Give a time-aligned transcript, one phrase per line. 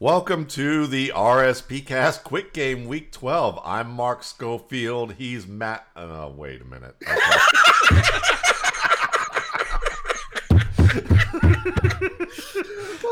[0.00, 3.60] Welcome to the RSP Cast Quick Game Week 12.
[3.62, 5.12] I'm Mark Schofield.
[5.18, 5.86] He's Matt.
[5.94, 6.96] Oh, wait a minute.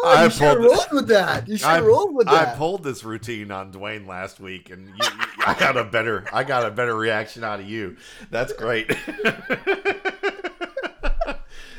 [0.00, 1.48] Oh, I you should have pulled- rolled with that.
[1.48, 2.54] You should I, rolled with that.
[2.54, 6.24] I pulled this routine on Dwayne last week, and you, you- I got a better
[6.32, 7.96] I got a better reaction out of you.
[8.30, 8.90] That's great.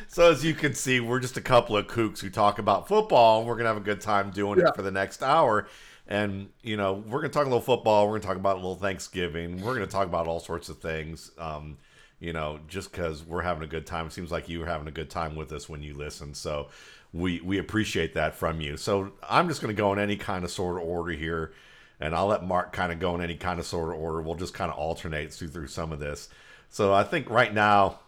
[0.10, 3.40] so as you can see, we're just a couple of kooks who talk about football,
[3.40, 4.68] and we're gonna have a good time doing Yeah.
[4.68, 5.68] it for the next hour.
[6.08, 8.08] And you know, we're gonna talk a little football.
[8.08, 9.62] We're gonna talk about a little Thanksgiving.
[9.62, 11.32] We're gonna talk about all sorts of things.
[11.38, 11.78] Um,
[12.20, 14.08] you know, just because we're having a good time.
[14.08, 16.34] It seems like you were having a good time with us when you listen.
[16.34, 16.68] So
[17.14, 18.76] we we appreciate that from you.
[18.76, 21.54] So I'm just going to go in any kind of sort of order here,
[22.00, 24.22] and I'll let Mark kind of go in any kind of sort of order.
[24.22, 26.28] We'll just kind of alternate through through some of this.
[26.70, 28.00] So I think right now,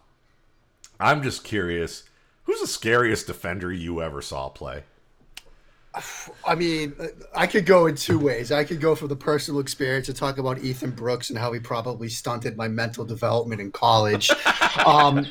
[1.02, 2.04] I'm just curious,
[2.44, 4.84] who's the scariest defender you ever saw play?
[6.46, 6.94] I mean,
[7.34, 8.50] I could go in two ways.
[8.50, 11.60] I could go for the personal experience and talk about Ethan Brooks and how he
[11.60, 14.30] probably stunted my mental development in college.
[14.86, 15.26] um,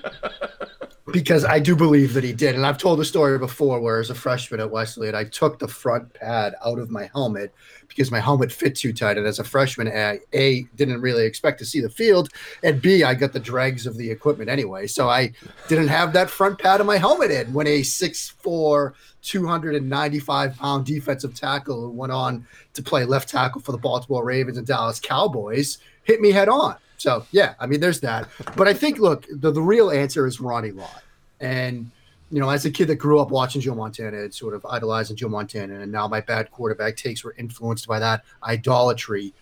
[1.07, 2.55] because I do believe that he did.
[2.55, 5.67] And I've told the story before where as a freshman at Wesleyan, I took the
[5.67, 7.53] front pad out of my helmet
[7.87, 9.17] because my helmet fit too tight.
[9.17, 12.29] And as a freshman, I A, didn't really expect to see the field.
[12.63, 14.87] And B, I got the dregs of the equipment anyway.
[14.87, 15.31] So I
[15.67, 21.35] didn't have that front pad of my helmet in when a 6'4, 295 pound defensive
[21.35, 25.79] tackle who went on to play left tackle for the Baltimore Ravens and Dallas Cowboys
[26.03, 26.75] hit me head on.
[27.01, 28.29] So yeah, I mean, there's that.
[28.55, 31.03] But I think, look, the, the real answer is Ronnie Lott.
[31.39, 31.89] And
[32.29, 35.17] you know, as a kid that grew up watching Joe Montana and sort of idolizing
[35.17, 39.33] Joe Montana, and now my bad quarterback takes were influenced by that idolatry.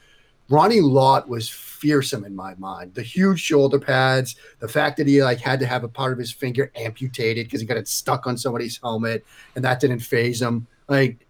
[0.47, 2.95] Ronnie Lott was fearsome in my mind.
[2.95, 6.17] The huge shoulder pads, the fact that he like had to have a part of
[6.17, 10.41] his finger amputated because he got it stuck on somebody's helmet, and that didn't faze
[10.41, 10.65] him.
[10.87, 11.27] Like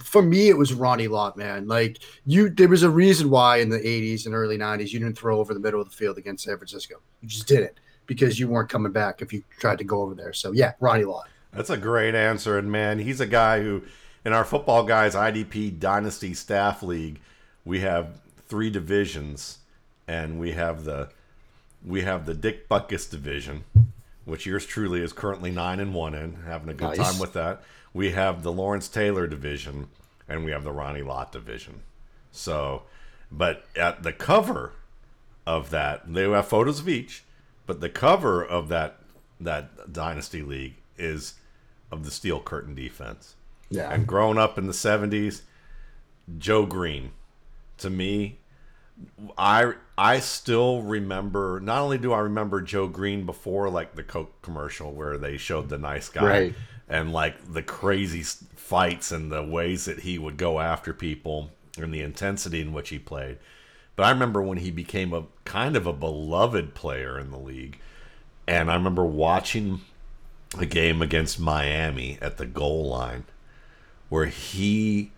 [0.00, 1.66] for me, it was Ronnie Lott, man.
[1.68, 5.16] Like you, there was a reason why in the '80s and early '90s you didn't
[5.16, 6.96] throw over the middle of the field against San Francisco.
[7.20, 10.32] You just didn't because you weren't coming back if you tried to go over there.
[10.32, 11.28] So yeah, Ronnie Lott.
[11.52, 13.82] That's a great answer, and man, he's a guy who,
[14.24, 17.20] in our football guys IDP Dynasty Staff League,
[17.64, 19.58] we have three divisions,
[20.06, 21.08] and we have the
[21.84, 23.64] we have the Dick Butkus division,
[24.24, 27.10] which yours truly is currently nine and one in, having a good Nice.
[27.12, 27.62] time with that.
[27.96, 29.88] We have the Lawrence Taylor division,
[30.28, 31.80] and we have the Ronnie Lott division.
[32.30, 32.82] So,
[33.32, 34.72] but at the cover
[35.46, 37.24] of that, they have photos of each,
[37.64, 38.98] but the cover of that
[39.40, 41.34] that dynasty league is
[41.90, 43.34] of the steel curtain defense.
[43.70, 43.90] Yeah.
[43.90, 45.42] And growing up in the 70s,
[46.38, 47.12] Joe Greene,
[47.78, 48.38] to me,
[49.36, 51.60] I I still remember.
[51.60, 55.68] Not only do I remember Joe Greene before like the Coke commercial where they showed
[55.68, 56.54] the nice guy Right.
[56.88, 61.92] And like the crazy fights and the ways that he would go after people and
[61.92, 63.38] the intensity in which he played.
[63.96, 67.78] But I remember when he became a kind of a beloved player in the league,
[68.46, 69.80] and I remember watching
[70.58, 73.24] a game against Miami at the goal line
[74.08, 75.12] where he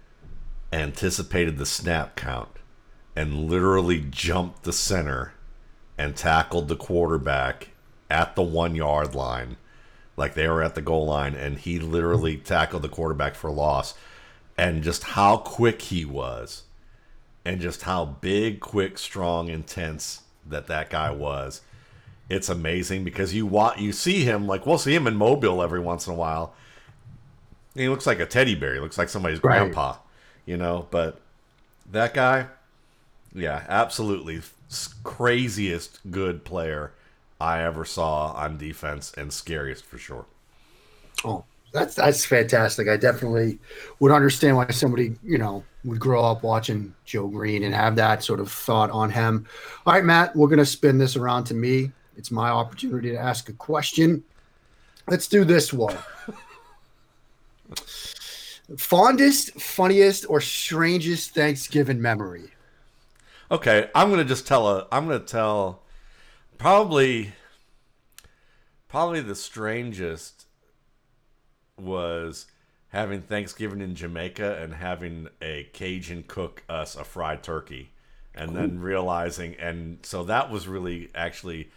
[0.72, 2.48] anticipated the snap count
[3.14, 5.32] and literally jumped the center
[5.98, 7.70] and tackled the quarterback
[8.10, 9.56] at the one yard line
[10.18, 13.94] like they were at the goal line and he literally tackled the quarterback for loss.
[14.56, 16.64] And just how quick he was
[17.44, 21.60] and just how big quick strong intense that that guy was
[22.28, 25.80] it's amazing because you want you see him like we'll see him in mobile every
[25.80, 26.54] once in a while.
[27.74, 28.74] He looks like a teddy bear.
[28.74, 29.60] He looks like somebody's Right.
[29.60, 29.96] grandpa
[30.44, 30.86] you know?
[30.90, 31.20] But
[31.90, 32.46] that guy
[33.34, 34.40] yeah absolutely
[35.04, 36.92] craziest good player
[37.40, 40.26] i ever saw on defense and scariest for sure
[41.24, 42.88] Oh, that's that's fantastic.
[42.88, 43.58] I definitely
[44.00, 48.22] would understand why somebody, you know, would grow up watching Joe Greene and have that
[48.22, 49.46] sort of thought on him.
[49.86, 51.92] All right, Matt, we're gonna spin this around to me.
[52.16, 54.24] It's my opportunity to ask a question.
[55.06, 55.96] Let's do this one.
[58.76, 62.50] Fondest, funniest, or strangest Thanksgiving memory?
[63.50, 64.86] Okay, I'm gonna just tell a.
[64.92, 65.80] I'm gonna tell
[66.58, 67.32] probably
[68.88, 70.46] probably the strangest
[71.78, 72.46] was
[72.88, 77.90] having Thanksgiving in Jamaica and having a Cajun cook us a fried turkey,
[78.34, 81.70] and then realizing, and so that was really actually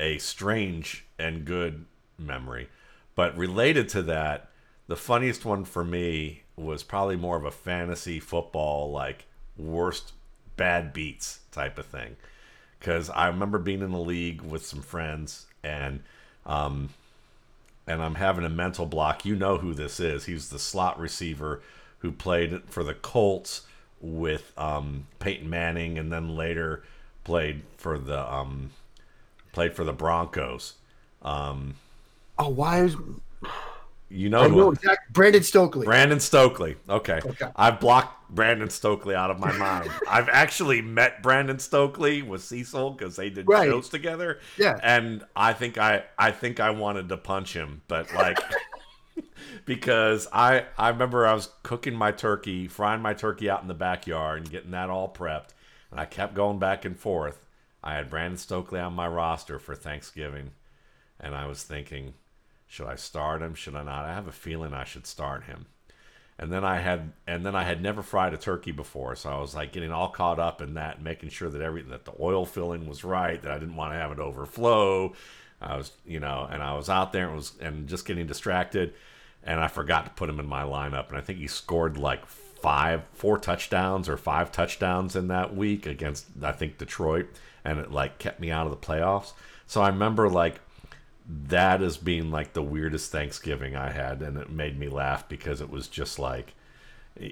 [0.00, 1.84] a strange and good
[2.18, 2.68] memory.
[3.14, 4.50] But related to that,
[4.88, 9.26] the funniest one for me was probably more of a fantasy football, like
[9.56, 10.12] worst
[10.56, 12.16] bad beats type of thing.
[12.86, 16.04] Because I remember being in the league with some friends and
[16.46, 16.90] um,
[17.84, 19.24] and I'm having a mental block.
[19.24, 20.26] You know who this is.
[20.26, 21.62] He's the slot receiver
[21.98, 23.62] who played for the Colts
[24.00, 26.84] with um, Peyton Manning, and then later
[27.24, 28.70] played for the um,
[29.50, 30.74] played for the Broncos.
[31.22, 31.74] Um,
[32.38, 32.94] Oh, why is
[34.08, 35.84] you know, I know I'm- Brandon Stokley?
[35.84, 36.76] Brandon Stokley.
[36.88, 37.20] Okay.
[37.24, 37.48] Okay.
[37.56, 39.90] I've blocked Brandon Stokley out of my mind.
[40.08, 43.66] I've actually met Brandon Stokley with Cecil because they did Right.
[43.68, 44.40] shows together.
[44.56, 44.78] Yeah.
[44.82, 48.38] And I think I I think I wanted to punch him, but like
[49.64, 53.74] because I I remember I was cooking my turkey, frying my turkey out in the
[53.74, 55.50] backyard and getting that all prepped,
[55.90, 57.44] and I kept going back and forth.
[57.82, 60.50] I had Brandon Stokley on my roster for Thanksgiving,
[61.20, 62.14] and I was thinking,
[62.66, 63.54] should I start him?
[63.54, 64.04] Should I not?
[64.04, 65.66] I have a feeling I should start him.
[66.38, 69.40] And then I had and then I had never fried a turkey before, so I
[69.40, 72.44] was like getting all caught up in that, making sure that everything that the oil
[72.44, 75.14] filling was right, that I didn't want to have it overflow.
[75.62, 78.92] I was, you know, and I was out there and was and just getting distracted,
[79.42, 82.26] and I forgot to put him in my lineup, and I think he scored like
[82.26, 87.28] five, four touchdowns or five touchdowns in that week against I think Detroit,
[87.64, 89.32] and it like kept me out of the playoffs.
[89.66, 90.60] So I remember like
[91.48, 95.60] that as being like the weirdest Thanksgiving I had, and it made me laugh because
[95.60, 96.54] it was just like,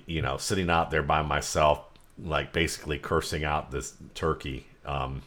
[0.06, 1.84] you know, sitting out there by myself,
[2.18, 5.22] like basically cursing out this turkey, um,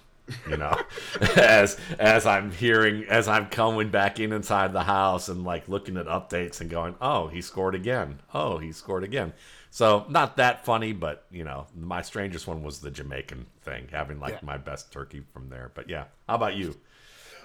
[0.49, 0.75] you know,
[1.37, 5.95] as as I'm hearing, as I'm coming back in inside the house and like looking
[5.97, 9.33] at updates and going, oh, he scored again, oh, he scored again.
[9.69, 14.19] So not that funny, but you know, my strangest one was the Jamaican thing, having
[14.19, 14.39] like Yeah.
[14.43, 15.71] my best turkey from there.
[15.73, 16.75] But yeah, how about you?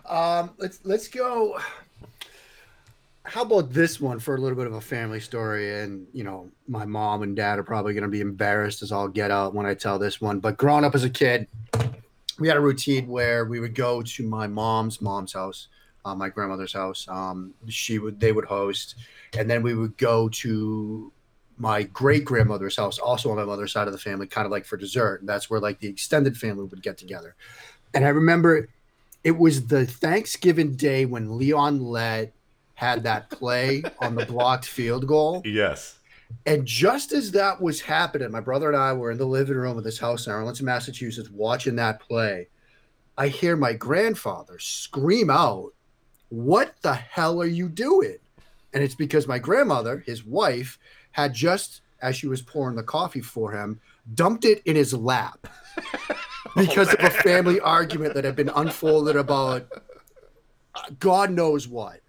[0.08, 1.58] Um, let's let's go.
[3.24, 5.80] How about this one for a little bit of a family story?
[5.80, 9.08] And you know, my mom and dad are probably going to be embarrassed as all
[9.08, 10.40] get out when I tell this one.
[10.40, 11.46] But growing up as a kid,
[12.38, 15.68] we had a routine where we would go to my mom's mom's house,
[16.04, 17.06] uh, my grandmother's house.
[17.08, 18.96] Um, she would they would host,
[19.38, 21.12] and then we would go to
[21.58, 24.64] my great grandmother's house, also on my mother's side of the family, kind of like
[24.64, 25.20] for dessert.
[25.20, 27.36] And that's where like the extended family would get together.
[27.94, 28.68] And I remember
[29.24, 32.32] it was the Thanksgiving day when Leon Lett
[32.74, 35.42] had that play on the blocked field goal.
[35.44, 35.98] Yes.
[36.46, 39.78] And just as that was happening, my brother and I were in the living room
[39.78, 42.48] of this house in Arlington, Massachusetts, watching that play.
[43.16, 45.72] I hear my grandfather scream out,
[46.30, 48.16] What the hell are you doing?
[48.72, 50.78] And it's because my grandmother, his wife,
[51.12, 53.78] had just, as she was pouring the coffee for him,
[54.14, 55.46] dumped it in his lap
[56.56, 59.66] because of a family argument that had been unfolded about
[60.74, 62.00] uh, God knows what.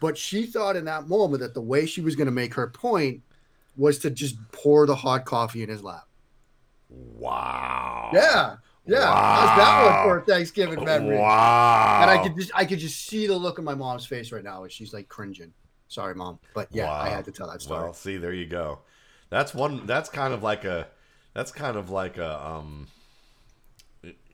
[0.00, 2.66] But she thought in that moment that the way she was going to make her
[2.68, 3.22] point
[3.76, 6.06] was to just pour the hot coffee in his lap.
[6.88, 8.10] Wow.
[8.12, 8.56] Yeah.
[8.86, 9.12] Yeah.
[9.12, 11.18] How's that one for a Thanksgiving memory?
[11.18, 12.00] Wow.
[12.02, 14.44] And I could just I could just see the look on my mom's face right
[14.44, 15.52] now as she's like cringing.
[15.88, 16.38] Sorry, mom.
[16.54, 17.84] But yeah, I had to tell that story.
[17.84, 18.80] Well, see, there you go.
[19.30, 19.86] That's one.
[19.86, 20.88] That's kind of like a.
[21.34, 22.44] That's kind of like a.
[22.44, 22.88] Um.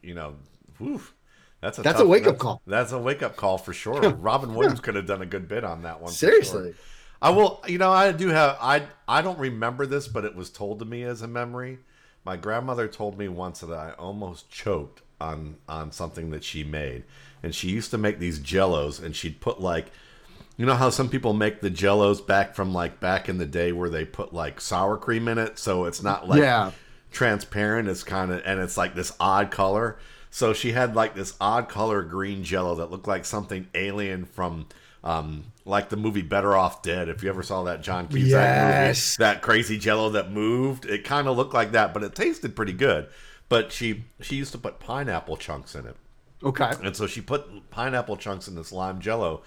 [0.02, 0.34] You know.
[0.78, 1.00] Whew,
[1.60, 1.82] that's a.
[1.82, 2.62] That's tough- a wake-up call.
[2.66, 4.00] That's a wake up call for sure.
[4.14, 6.12] Robin Williams could have done a good bit on that one.
[6.12, 6.30] for sure.
[6.30, 6.74] Seriously.
[7.20, 7.62] I will.
[7.68, 8.56] You know, I do have.
[8.60, 11.78] I I don't remember this, but it was told to me as a memory.
[12.24, 17.04] My grandmother told me once that I almost choked on on something that she made,
[17.42, 19.92] and she used to make these Jellos, and she'd put like,
[20.56, 23.70] you know how some people make the Jellos back from like back in the day
[23.72, 26.72] where they put like sour cream in it, so it's not like Yeah.
[27.12, 27.88] Transparent.
[27.88, 29.98] It's kind of and it's like this odd color.
[30.30, 34.66] So she had like this odd color green jello that looked like something alien from
[35.04, 37.08] um like the movie Better Off Dead.
[37.08, 39.18] If you ever saw that John Cusack Yes.
[39.18, 42.56] movie, that crazy jello that moved, it kind of looked like that, but it tasted
[42.56, 43.08] pretty good.
[43.48, 45.96] But she she used to put pineapple chunks in it.
[46.42, 46.72] Okay.
[46.82, 49.42] And so she put pineapple chunks in this lime jello.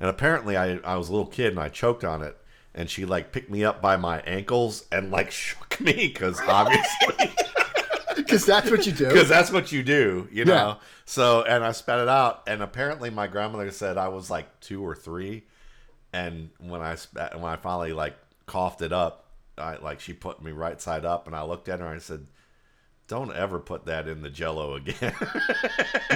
[0.00, 2.36] And apparently I, I was a little kid and I choked on it.
[2.78, 7.32] And she like picked me up by my ankles and like shook me because obviously
[8.16, 9.06] Because that's what you do.
[9.08, 10.54] because that's what you do, you know.
[10.54, 10.74] Yeah.
[11.06, 14.84] So and I spat it out, and apparently my grandmother said I was like two
[14.86, 15.44] or three,
[16.12, 18.16] and when I spat, when I finally like
[18.46, 19.24] coughed it up,
[19.56, 22.00] I like she put me right side up, and I looked at her and I
[22.00, 22.26] said,
[23.06, 25.14] "Don't ever put that in the Jello again."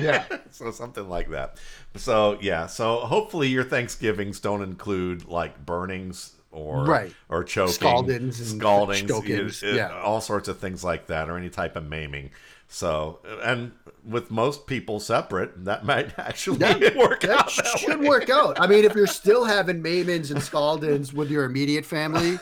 [0.01, 0.25] Yeah.
[0.51, 1.59] so something like that.
[1.97, 2.67] So yeah.
[2.67, 7.13] So hopefully your Thanksgivings don't include like burnings or Right.
[7.29, 10.01] or choking, Scaldings and scaldings, uh, yeah.
[10.01, 12.31] all sorts of things like that, or any type of maiming.
[12.69, 13.73] So, and
[14.07, 17.57] with most people separate, that might actually That- work That out.
[17.57, 18.09] That should way.
[18.09, 18.61] work out.
[18.61, 22.39] I mean, if you're still having maimings and scaldings with your immediate family,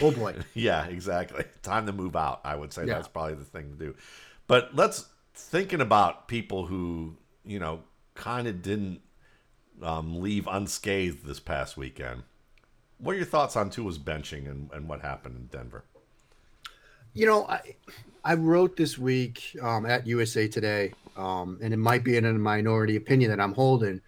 [0.00, 0.34] oh boy.
[0.54, 1.44] Yeah, exactly.
[1.62, 2.40] Time to move out.
[2.44, 2.94] I would say Yeah.
[2.94, 3.94] that's probably the thing to do.
[4.46, 7.80] But let's thinking about people who you know
[8.14, 9.00] kind of didn't
[9.82, 12.22] um, leave unscathed this past weekend.
[12.98, 15.84] What are your thoughts on Tua's benching and, and what happened in Denver?
[17.12, 17.76] You know, I
[18.24, 22.32] I wrote this week um, at USA Today, um, and it might be in a
[22.32, 24.00] minority opinion that I'm holding.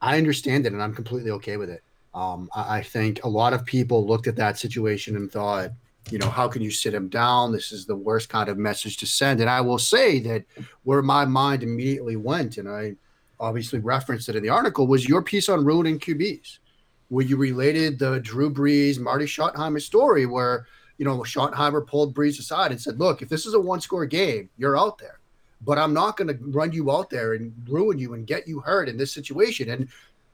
[0.00, 1.82] I understand it, and I'm completely okay with it.
[2.14, 5.70] Um, I, I think a lot of people looked at that situation and thought,
[6.10, 7.52] you know, how can you sit him down?
[7.52, 9.40] This is the worst kind of message to send.
[9.40, 10.44] And I will say that
[10.84, 12.94] where my mind immediately went, and I
[13.40, 16.58] obviously referenced it in the article, was your piece on ruining QBs,
[17.08, 20.66] where you related the Drew Brees, Marty Schottenheimer story, where
[20.98, 24.50] you know, Schottenheimer pulled Brees aside and said, "Look, if this is a one-score game,
[24.58, 25.20] you're out there,
[25.60, 28.60] but I'm not going to run you out there and ruin you and get you
[28.60, 29.88] hurt in this situation." And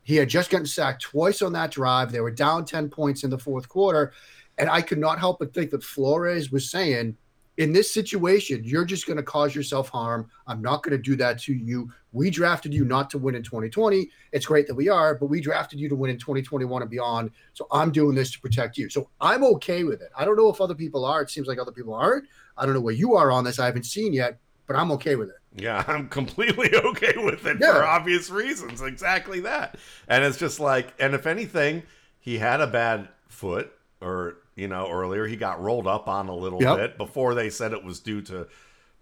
[0.04, 2.10] he had just gotten sacked twice on that drive.
[2.10, 4.12] They were down ten points in the fourth quarter,
[4.56, 7.16] and I could not help but think that Flores was saying,
[7.56, 10.30] in this situation, you're just going to cause yourself harm.
[10.46, 11.90] I'm not going to do that to you.
[12.14, 14.08] We drafted you not to win in 2020.
[14.32, 17.30] It's great that we are, but we drafted you to win in 2021 and beyond.
[17.52, 18.88] So I'm doing this to protect you.
[18.88, 20.08] So I'm okay with it.
[20.16, 21.20] I don't know if other people are.
[21.20, 22.26] It seems like other people aren't.
[22.56, 23.58] I don't know where you are on this.
[23.58, 25.36] I haven't seen yet, but I'm okay with it.
[25.56, 27.72] Yeah, I'm completely okay with it yeah.
[27.72, 28.80] for obvious reasons.
[28.80, 29.76] Exactly that.
[30.08, 31.82] And it's just like, and if anything,
[32.18, 35.26] he had a bad foot or you know, earlier.
[35.26, 36.76] He got rolled up on a little yep.
[36.76, 38.46] bit before they said it was due to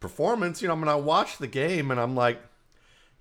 [0.00, 0.62] performance.
[0.62, 2.40] You know, I mean, I watched the game and I'm like,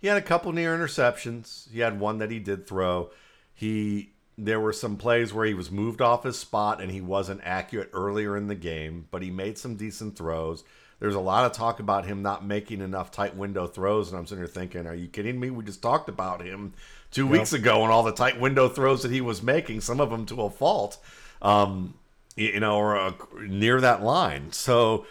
[0.01, 1.72] he had a couple near interceptions.
[1.72, 3.12] He had one that he did throw.
[3.53, 7.41] He there were some plays where he was moved off his spot and he wasn't
[7.43, 10.63] accurate earlier in the game, but he made some decent throws.
[11.00, 14.25] There's a lot of talk about him not making enough tight window throws, and I'm
[14.25, 15.51] sitting here thinking, are you kidding me?
[15.51, 16.74] We just talked about him
[17.12, 17.31] two yep.
[17.31, 20.25] weeks ago and all the tight window throws that he was making, some of them
[20.27, 20.98] to a fault.
[21.41, 21.96] Um,
[22.36, 24.51] you know, or uh, near that line.
[24.51, 25.05] So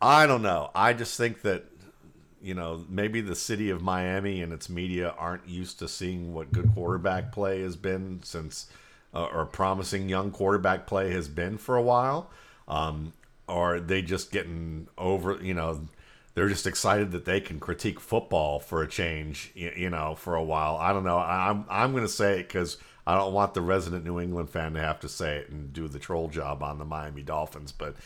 [0.00, 0.70] I don't know.
[0.74, 1.64] I just think that
[2.46, 6.52] you know maybe the city of Miami and its media aren't used to seeing what
[6.52, 8.68] good quarterback play has been since,
[9.12, 12.30] uh, or promising young quarterback play has been for a while.
[12.68, 13.12] Um,
[13.48, 15.88] or they just getting over, you know,
[16.34, 20.36] they're just excited that they can critique football for a change, you, you know, for
[20.36, 20.76] a while.
[20.76, 21.18] I don't know.
[21.18, 22.76] I'm I'm going to say it because
[23.06, 25.88] I don't want the resident New England fan to have to say it and do
[25.88, 27.72] the troll job on the Miami Dolphins.
[27.72, 27.96] But,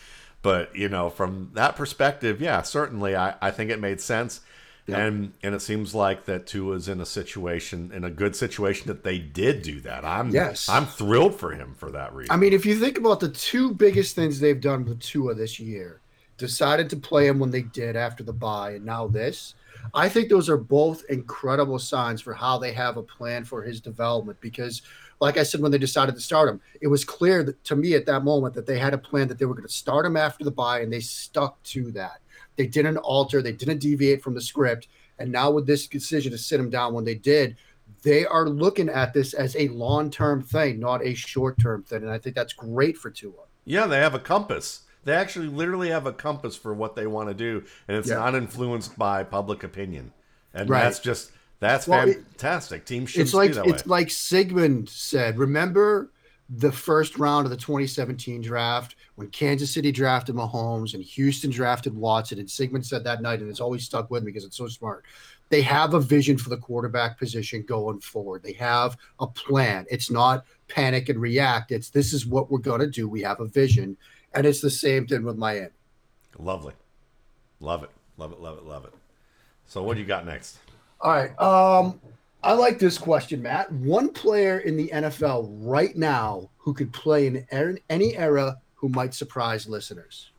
[0.41, 4.41] but you know, from that perspective, yeah, certainly, I, I think it made sense.
[4.87, 4.97] Yep.
[4.97, 9.03] And and it seems like that Tua's in a situation, in a good situation, that
[9.03, 10.03] they did do that.
[10.03, 12.31] I'm yes, I'm thrilled for him for that reason.
[12.31, 15.59] I mean, if you think about the two biggest things they've done with Tua this
[15.59, 16.01] year,
[16.37, 19.53] decided to play him when they did after the bye, and now this.
[19.93, 23.79] I think those are both incredible signs for how they have a plan for his
[23.81, 24.39] development.
[24.41, 24.81] Because,
[25.21, 27.93] like I said, when they decided to start him, it was clear that, to me
[27.93, 30.17] at that moment that they had a plan that they were going to start him
[30.17, 32.19] after the bye, and they stuck to that.
[32.57, 34.87] They didn't alter, they didn't deviate from the script.
[35.19, 37.55] And now with this decision to sit him down when they did,
[38.01, 42.01] they are looking at this as a long term thing, not a short term thing.
[42.01, 43.33] And I think that's great for Tua.
[43.63, 44.81] Yeah, they have a compass.
[45.03, 48.15] They actually literally have a compass for what they want to do, and it's yeah.
[48.15, 50.13] not influenced by public opinion.
[50.53, 50.83] And right.
[50.83, 52.85] that's just that's well, fantastic.
[52.85, 53.81] Team should it's like it's way.
[53.85, 55.37] like Sigmund said.
[55.37, 56.11] Remember
[56.49, 61.95] the first round of the 2017 draft when Kansas City drafted Mahomes and Houston drafted
[61.95, 64.67] Watson, and Sigmund said that night, and it's always stuck with me because it's so
[64.67, 65.05] smart.
[65.49, 68.41] They have a vision for the quarterback position going forward.
[68.41, 69.85] They have a plan.
[69.91, 71.71] It's not panic and react.
[71.71, 73.07] It's this is what we're going to do.
[73.07, 73.97] We have a vision,
[74.33, 75.69] and it's the same thing with Miami.
[76.39, 76.73] Lovely.
[77.59, 77.91] Love it.
[78.17, 78.39] Love it.
[78.39, 78.65] Love it.
[78.65, 78.93] Love it.
[79.67, 80.57] So what do you got next?
[81.01, 81.39] All right.
[81.39, 81.99] Um,
[82.43, 83.71] I like this question, Matt.
[83.71, 87.45] One player in the NFL right now who could play in
[87.89, 90.31] any era who might surprise listeners.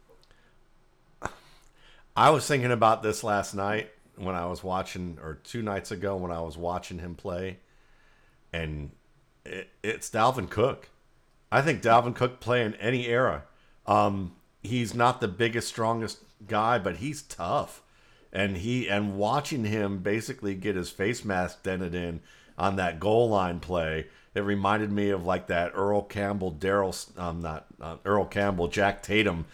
[2.16, 6.16] I was thinking about this last night when I was watching, or two nights ago
[6.16, 7.58] when I was watching him play,
[8.52, 8.90] and
[9.44, 10.90] it, it's Dalvin Cook.
[11.50, 13.44] I think Dalvin Cook play in any era.
[13.86, 17.82] Um, he's not the biggest, strongest guy, but he's tough.
[18.32, 22.20] And he and watching him basically get his face mask dented in
[22.56, 27.42] on that goal line play, it reminded me of like that Earl Campbell, Daryl, um,
[27.42, 29.44] not uh, Earl Campbell, Jack Tatum,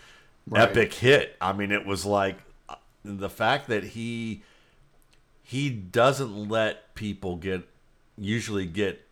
[0.48, 0.68] right.
[0.68, 1.36] epic hit.
[1.40, 4.42] I mean, it was like uh, the fact that he
[5.42, 7.68] he doesn't let people get
[8.16, 9.04] usually get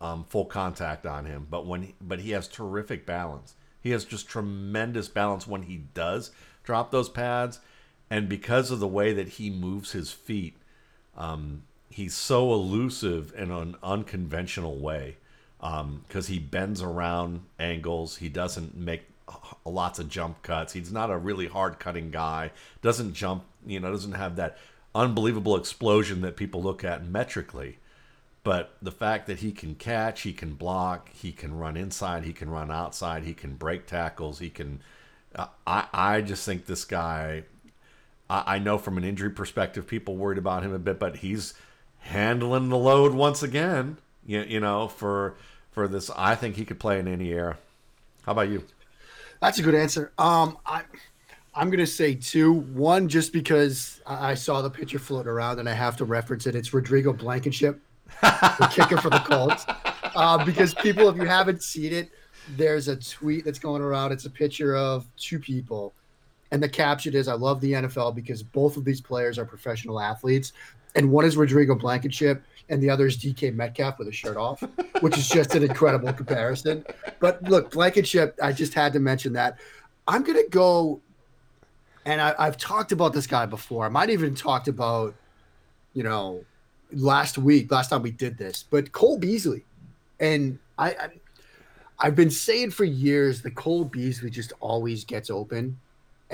[0.00, 3.54] um, full contact on him, but when he, but he has terrific balance.
[3.80, 6.30] He has just tremendous balance when he does
[6.62, 7.60] drop those pads,
[8.10, 10.56] and because of the way that he moves his feet,
[11.16, 15.16] um, he's so elusive in an unconventional way.
[15.58, 19.04] Because um, he bends around angles, he doesn't make
[19.64, 20.74] lots of jump cuts.
[20.74, 22.50] He's not a really hard cutting guy.
[22.82, 24.58] Doesn't jump, you know, doesn't have that
[24.94, 27.78] unbelievable explosion that people look at metrically.
[28.42, 32.34] But the fact that he can catch, he can block, he can run inside, he
[32.34, 34.80] can run outside, he can break tackles, he can.
[35.66, 37.44] I I just think this guy.
[38.28, 41.54] I, I know from an injury perspective, people worried about him a bit, but he's
[42.00, 43.98] handling the load once again.
[44.26, 45.34] You, you know for
[45.72, 47.58] for this, I think he could play in any era.
[48.22, 48.64] How about you?
[49.40, 50.12] That's a good answer.
[50.18, 50.82] Um, I.
[51.56, 52.52] I'm going to say two.
[52.52, 56.56] One, just because I saw the picture floating around and I have to reference it.
[56.56, 57.80] It's Rodrigo Blankenship,
[58.20, 59.64] the kicker for the Colts.
[60.16, 62.08] Uh, because people, if you haven't seen it,
[62.56, 64.12] there's a tweet that's going around.
[64.12, 65.92] It's a picture of two people.
[66.54, 69.98] And the caption is I love the NFL because both of these players are professional
[69.98, 70.52] athletes.
[70.94, 74.62] And one is Rodrigo Blankenship and the other is DK Metcalf with a shirt off,
[75.00, 76.86] which is just an incredible comparison.
[77.18, 79.58] But look, Blankenship, I just had to mention that.
[80.06, 81.00] I'm going to go
[82.04, 83.84] and I, have talked about this guy before.
[83.84, 85.12] I might even talked about,
[85.92, 86.44] you know,
[86.92, 89.64] last week, last time we did this, but Cole Beasley,
[90.20, 91.08] and I, I
[91.98, 95.80] I've been saying for years that Cole Beasley just always gets open.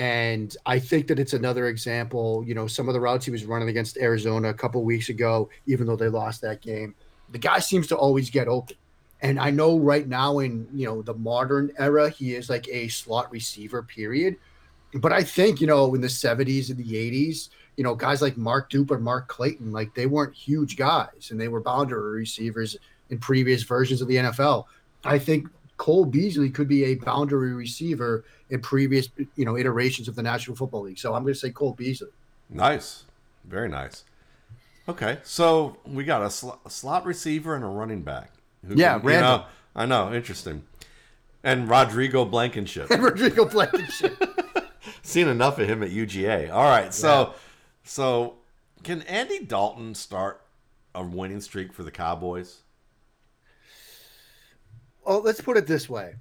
[0.01, 2.43] And I think that it's another example.
[2.45, 5.49] You know, some of the routes he was running against Arizona a couple weeks ago,
[5.67, 6.95] even though they lost that game,
[7.29, 8.75] the guy seems to always get open.
[9.21, 12.87] And I know right now in you know the modern era, he is like a
[12.87, 13.83] slot receiver.
[13.83, 14.37] Period
[14.93, 18.37] but I think, you know, in the 70s and the 80s, you know, guys like
[18.37, 22.75] Mark Duper Mark Clayton, like they weren't huge guys and they were boundary receivers
[23.09, 24.65] in previous versions of the NFL.
[25.03, 25.47] I think
[25.81, 30.55] Cole Beasley could be a boundary receiver in previous, you know, iterations of the National
[30.55, 30.99] Football League.
[30.99, 32.09] So I'm going to say Cole Beasley.
[32.51, 33.05] Nice.
[33.45, 34.03] Very nice.
[34.87, 35.17] Okay.
[35.23, 38.31] So we got a, sl- a slot receiver and a running back.
[38.69, 39.41] yeah, can, random.
[39.41, 39.45] Know,
[39.75, 40.13] I know.
[40.13, 40.61] Interesting.
[41.43, 42.91] And Rodrigo Blankenship.
[42.91, 44.23] And Rodrigo Blankenship.
[45.01, 46.53] Seen enough of him at UGA.
[46.53, 47.39] All right, so yeah.
[47.85, 48.35] so
[48.83, 50.41] can Andy Dalton start
[50.93, 52.59] a winning streak for the Cowboys?
[55.05, 56.15] Well, let's put it this way: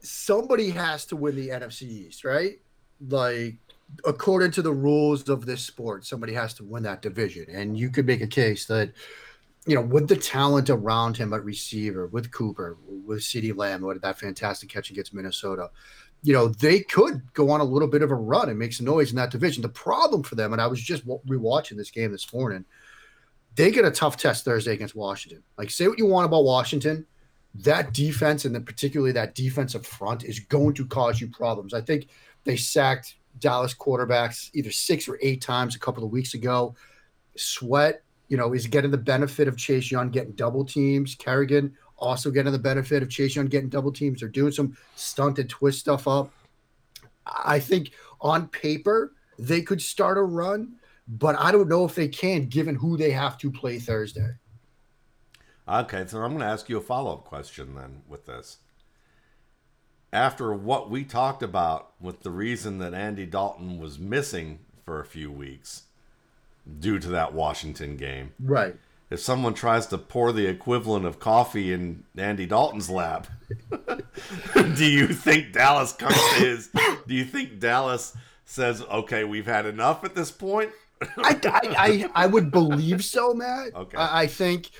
[0.00, 2.60] somebody has to win the NFC East, right?
[3.08, 3.56] Like
[4.04, 7.90] according to the rules of this sport, somebody has to win that division, and you
[7.90, 8.92] could make a case that
[9.68, 14.00] you know, with the talent around him at receiver, with Cooper, with CeeDee Lamb, with
[14.00, 15.70] that fantastic catch against Minnesota,
[16.22, 18.86] you know, they could go on a little bit of a run and make some
[18.86, 19.60] noise in that division.
[19.60, 22.64] The problem for them, and I was just rewatching this game this morning,
[23.56, 25.42] they get a tough test Thursday against Washington.
[25.58, 27.06] Like, say what you want about Washington,
[27.54, 31.74] that defense and then particularly that defensive front is going to cause you problems.
[31.74, 32.08] I think
[32.44, 36.74] they sacked Dallas quarterbacks either six or eight times a couple of weeks ago.
[37.36, 41.14] Sweat, you know, is getting the benefit of Chase Young getting double teams.
[41.14, 44.20] Kerrigan also getting the benefit of Chase Young getting double teams.
[44.20, 46.30] They're doing some stunted twist stuff up.
[47.26, 50.74] I think on paper they could start a run,
[51.06, 54.30] but I don't know if they can given who they have to play Thursday.
[55.68, 58.58] Okay, so I'm going to ask you a follow up question then with this.
[60.12, 65.04] After what we talked about with the reason that Andy Dalton was missing for a
[65.04, 65.82] few weeks
[66.80, 68.32] due to that Washington game.
[68.40, 68.76] Right
[69.10, 73.26] if someone tries to pour the equivalent of coffee in Andy Dalton's lap,
[74.54, 76.70] do you think Dallas comes to his?
[77.06, 80.70] Do you think Dallas says, "Okay, we've had enough at this point"?
[81.16, 83.72] I, I, I, I, would believe so, Matt.
[83.74, 83.96] Okay.
[83.96, 84.70] I, I, think,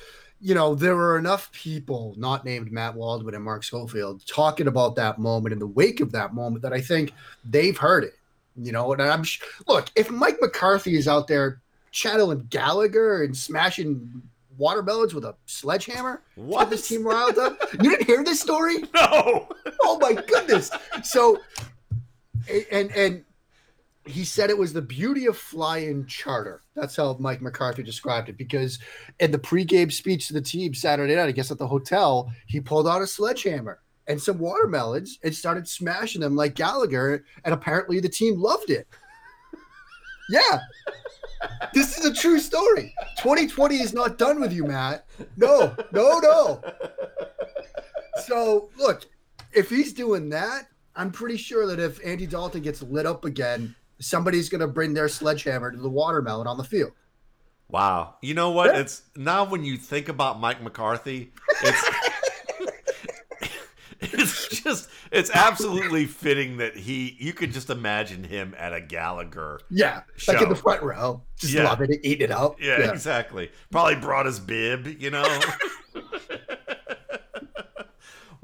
[0.40, 4.96] you know, there were enough people, not named Matt Waldman and Mark Schofield, talking about
[4.96, 7.12] that moment in the wake of that moment that I think
[7.44, 8.14] they've heard it.
[8.56, 9.24] You know, and I'm
[9.66, 11.60] look, if Mike McCarthy is out there
[11.92, 14.22] channeling Gallagher and smashing
[14.58, 16.22] watermelons with a sledgehammer.
[16.34, 16.68] What?
[16.68, 17.58] This team riled up.
[17.72, 18.78] You didn't hear this story?
[18.94, 19.48] No.
[19.82, 20.70] oh my goodness.
[21.04, 21.38] So,
[22.72, 23.24] and and
[24.08, 26.62] he said it was the beauty of flying charter.
[26.74, 28.36] That's how Mike McCarthy described it.
[28.36, 28.78] Because
[29.20, 32.60] in the pregame speech to the team Saturday night, I guess at the hotel, he
[32.60, 37.24] pulled out a sledgehammer and some watermelons and started smashing them like Gallagher.
[37.44, 38.86] And apparently the team loved it.
[40.30, 40.58] Yeah
[41.72, 42.94] this is a true story.
[43.18, 45.06] 2020 is not done with you, Matt.
[45.36, 46.62] No, no, no.
[48.26, 49.04] So look,
[49.52, 53.74] if he's doing that, I'm pretty sure that if Andy Dalton gets lit up again,
[54.00, 56.92] somebody's going to bring their sledgehammer to the watermelon on the field.
[57.68, 58.14] Wow.
[58.22, 58.74] You know what?
[58.76, 61.32] It's now when you think about Mike McCarthy,
[61.62, 61.90] it's
[64.00, 69.60] it's just it's absolutely fitting that he you could just imagine him at a Gallagher.
[69.70, 70.32] Yeah, show.
[70.32, 71.64] like in the front row, just yeah.
[71.64, 72.60] loving it, eating it up.
[72.60, 73.50] Yeah, yeah, exactly.
[73.70, 75.24] Probably brought his bib, you know.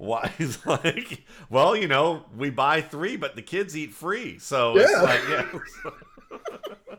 [0.05, 4.77] Why he's like, well, you know, we buy three, but the kids eat free, so
[4.79, 5.03] yeah.
[5.03, 5.61] Like, yeah.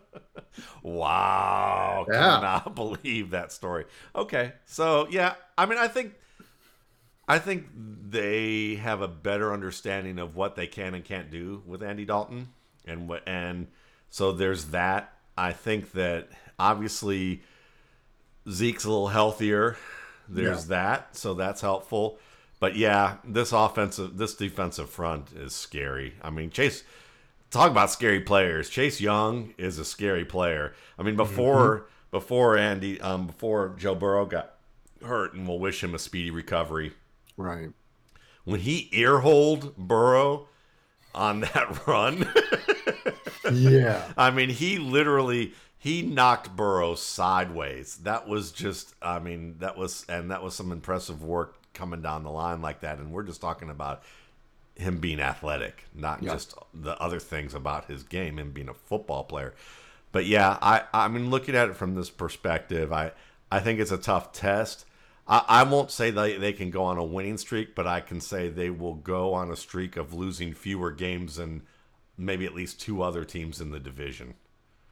[0.83, 2.05] wow.
[2.09, 2.13] Yeah.
[2.13, 3.85] Cannot believe that story.
[4.15, 4.53] Okay.
[4.65, 6.13] So yeah, I mean I think
[7.27, 11.83] I think they have a better understanding of what they can and can't do with
[11.83, 12.49] Andy Dalton.
[12.87, 13.67] And what and
[14.09, 15.13] so there's that.
[15.37, 17.41] I think that obviously
[18.49, 19.75] Zeke's a little healthier.
[20.27, 22.17] There's that, so that's helpful.
[22.65, 26.15] But yeah, this offensive, this defensive front is scary.
[26.23, 26.83] I mean, Chase,
[27.51, 28.71] talk about scary players.
[28.71, 30.73] Chase Young is a scary player.
[30.97, 31.85] I mean, before Mm-hmm.
[32.09, 34.55] before Andy, um, before Joe Burrow got
[35.03, 36.93] hurt, and we'll wish him a speedy recovery.
[37.37, 37.69] Right.
[38.45, 40.47] When he earholed Burrow
[41.13, 42.27] on that run,
[43.53, 44.11] Yeah.
[44.17, 47.97] I mean, he literally he knocked Burrow sideways.
[47.97, 52.23] That was just, I mean, that was, and that was some impressive work coming down
[52.23, 52.97] the line like that.
[52.97, 54.01] And we're just talking about
[54.75, 56.33] him being athletic, not Yeah.
[56.33, 59.53] just the other things about his game, him being a football player.
[60.11, 63.11] But yeah, I, I mean, looking at it from this perspective, I,
[63.51, 64.85] I think it's a tough test.
[65.27, 68.19] I, I won't say they, they can go on a winning streak, but I can
[68.21, 71.63] say they will go on a streak of losing fewer games than
[72.17, 74.35] maybe at least two other teams in the division.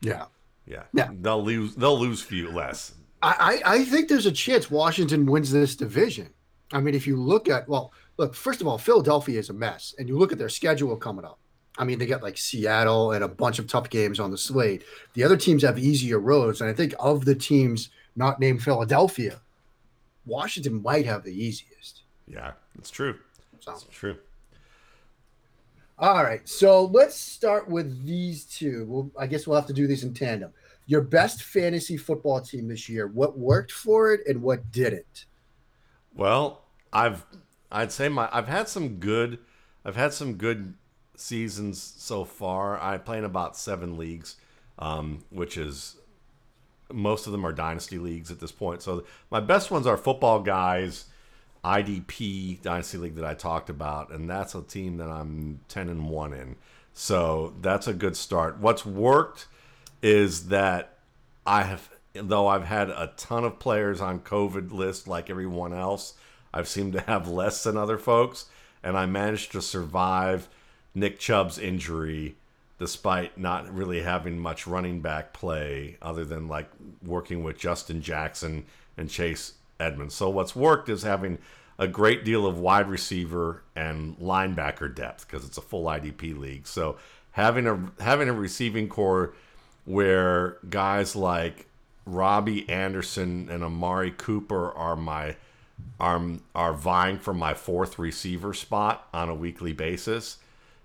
[0.01, 0.25] Yeah.
[0.65, 0.83] Yeah.
[0.93, 1.09] Yeah.
[1.13, 2.93] They'll lose they'll lose few less.
[3.21, 6.33] I, I I think there's a chance Washington wins this division.
[6.73, 9.95] I mean, if you look at well, look, first of all, Philadelphia is a mess,
[9.97, 11.39] and you look at their schedule coming up.
[11.77, 14.83] I mean, they got like Seattle and a bunch of tough games on the slate.
[15.13, 19.39] The other teams have easier roads, and I think of the teams not named Philadelphia,
[20.25, 22.03] Washington might have the easiest.
[22.27, 23.17] Yeah, that's true.
[23.59, 23.71] So.
[23.71, 24.17] It's true.
[25.99, 28.85] All right, so let's start with these two.
[28.89, 30.51] Well, I guess we'll have to do these in tandem.
[30.85, 33.07] Your best fantasy football team this year.
[33.07, 35.25] What worked for it and what didn't?
[36.13, 36.62] Well,
[36.93, 37.25] I've
[37.71, 39.39] I'd say my I've had some good
[39.83, 40.75] I've had some good
[41.15, 42.81] seasons so far.
[42.81, 44.37] I play in about seven leagues,
[44.79, 45.97] um, which is
[46.91, 48.81] most of them are dynasty leagues at this point.
[48.81, 51.05] So my best ones are football guys,
[51.63, 56.09] IDP dynasty league that I talked about, and that's a team that I'm ten and
[56.09, 56.55] one in.
[56.93, 58.59] So that's a good start.
[58.59, 59.47] What's worked
[60.01, 60.97] is that
[61.45, 66.13] I have, though I've had a ton of players on COVID list like everyone else,
[66.53, 68.45] I've seemed to have less than other folks,
[68.83, 70.47] and I managed to survive
[70.93, 72.35] Nick Chubb's injury
[72.79, 76.69] despite not really having much running back play other than like
[77.05, 78.65] working with Justin Jackson
[78.97, 80.15] and Chase Edmonds.
[80.15, 81.37] So what's worked is having
[81.79, 86.67] a great deal of wide receiver and linebacker depth because it's a full IDP league.
[86.67, 86.97] So
[87.31, 89.33] having a having a receiving corps
[89.85, 91.67] where guys like
[92.05, 95.35] Robbie Anderson and Amari Cooper are my
[95.99, 96.21] are
[96.53, 100.37] are vying for my fourth receiver spot on a weekly basis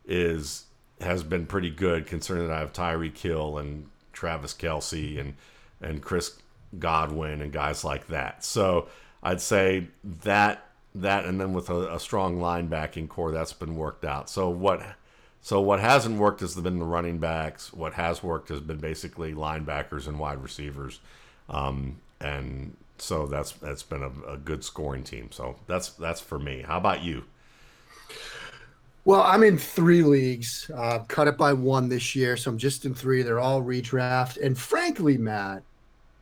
[0.07, 0.65] is
[1.01, 5.35] has been pretty good considering that I have Tyreek Hill and Travis Kelce and
[5.81, 6.39] and Chris
[6.79, 8.45] Godwin and guys like that.
[8.45, 8.89] So
[9.23, 9.89] I'd say
[10.23, 14.29] that that and then with a, a strong linebacking corps that's been worked out.
[14.29, 14.83] So what
[15.41, 17.73] so what hasn't worked has been the running backs.
[17.73, 21.01] What has worked has been basically linebackers and wide receivers,
[21.49, 25.31] um, and so that's that's been a, a good scoring team.
[25.33, 26.63] So that's that's for me.
[26.67, 27.25] How about you?
[29.05, 30.71] Well, I'm in three leagues.
[30.75, 33.23] Uh, cut it by one this year, so I'm just in three.
[33.23, 35.63] They're all redraft, and frankly, Matt,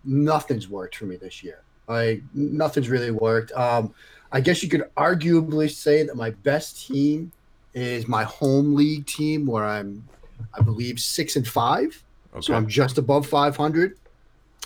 [0.05, 1.63] nothing's worked for me this year.
[1.89, 3.53] Like nothing's really worked.
[3.53, 3.95] Um,
[4.33, 7.33] I guess you could arguably say that my best team
[7.75, 10.07] is my home league team, where I'm,
[10.55, 12.03] I believe, six and five.
[12.41, 13.97] So I'm just above 500.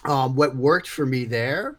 [0.05, 1.77] Um, what worked for me there,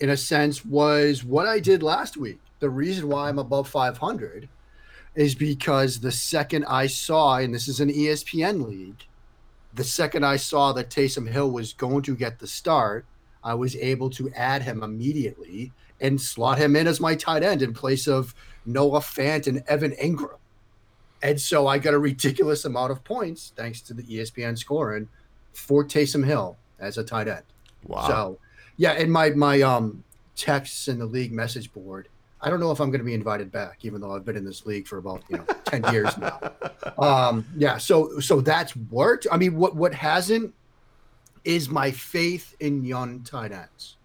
[0.00, 2.40] in a sense, was what I did last week.
[2.58, 4.48] The reason why I'm above 500
[5.14, 9.04] is because the second I saw, and this is an ESPN league,
[9.74, 13.04] the second I saw that Taysom Hill was going to get the start,
[13.42, 17.62] I was able to add him immediately and slot him in as my tight end
[17.62, 18.34] in place of
[18.64, 20.38] Noah Fant and Evan Engram.
[21.22, 25.08] And so I got a ridiculous amount of points thanks to the ESPN scoring
[25.52, 27.42] for Taysom Hill as a tight end.
[27.86, 28.06] Wow.
[28.06, 28.38] So,
[28.80, 30.02] yeah, in my my um
[30.36, 32.08] texts in the league message board,
[32.40, 34.44] I don't know if I'm going to be invited back, even though I've been in
[34.44, 36.40] this league for about you know ten years now.
[36.98, 39.26] Um, yeah, so so that's worked.
[39.30, 40.52] I mean, what what hasn't
[41.44, 43.96] is my faith in young tight ends,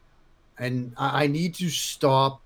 [0.60, 2.42] and I, I need to stop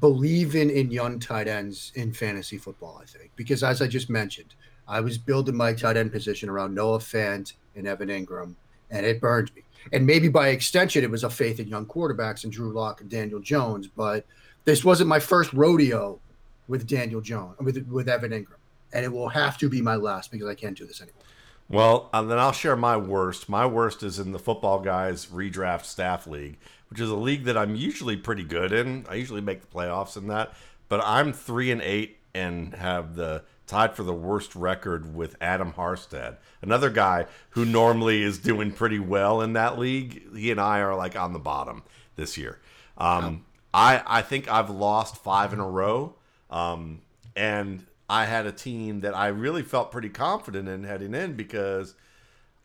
[0.00, 3.00] believing in young tight ends in fantasy football.
[3.02, 4.54] I think because as I just mentioned,
[4.88, 8.54] I was building my tight end position around Noah Fant and Evan Engram,
[8.90, 9.62] and it burned me.
[9.92, 13.10] And maybe by extension, it was a faith in young quarterbacks and Drew Lock and
[13.10, 13.86] Daniel Jones.
[13.88, 14.26] But
[14.64, 16.20] this wasn't my first rodeo
[16.68, 18.54] with Daniel Jones with with Evan Engram,
[18.92, 21.22] and it will have to be my last because I can't do this anymore.
[21.68, 23.48] Well, then I'll share my worst.
[23.48, 27.56] My worst is in the Football Guys Redraft Staff League, which is a league that
[27.56, 29.06] I'm usually pretty good in.
[29.08, 30.52] I usually make the playoffs in that,
[30.88, 35.72] but I'm three and eight and have the tied for the worst record with Adam
[35.72, 40.34] Harstad, another guy who normally is doing pretty well in that league.
[40.34, 41.84] He and I are like on the bottom
[42.16, 42.58] this year.
[42.98, 46.14] Um, I I think I've lost five in a row,
[46.50, 47.00] um,
[47.36, 51.94] and I had a team that I really felt pretty confident in heading in because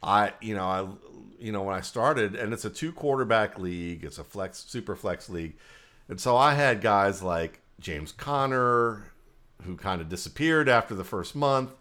[0.02, 0.88] I you know I
[1.40, 4.96] you know when I started and it's a two quarterback league, it's a flex super
[4.96, 5.56] flex league,
[6.10, 9.06] and so I had guys like James Conner
[9.64, 11.72] who kind of disappeared after the first month,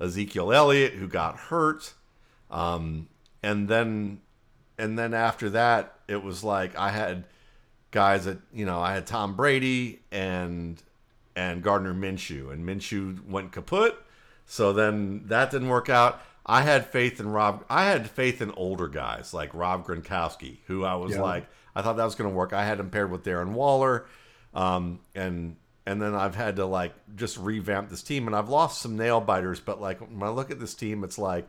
[0.00, 1.94] Ezekiel Elliott, who got hurt,
[2.50, 3.08] um,
[3.42, 4.20] and then
[4.78, 7.24] and then after that, it was like I had
[7.90, 10.82] guys that you know I had Tom Brady and
[11.36, 13.96] and Gardner Minshew, and Minshew went kaput.
[14.46, 16.20] So then that didn't work out.
[16.44, 17.64] I had faith in Rob.
[17.70, 21.22] I had faith in older guys like Rob Gronkowski, who I was yeah.
[21.22, 22.52] like, I thought that was going to work.
[22.52, 24.06] I had him paired with Darren Waller,
[24.52, 28.80] um, and and then I've had to like just revamp this team, and I've lost
[28.80, 29.60] some nail biters.
[29.60, 31.48] But like when I look at this team, it's like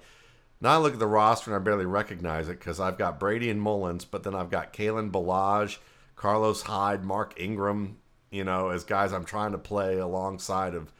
[0.61, 3.49] now I look at the roster and I barely recognize it because I've got Brady
[3.49, 5.77] and Mullens, but then I've got Kalen Ballage,
[6.15, 7.97] Carlos Hyde, Mark Ingram,
[8.31, 10.91] you know, as guys I'm trying to play alongside of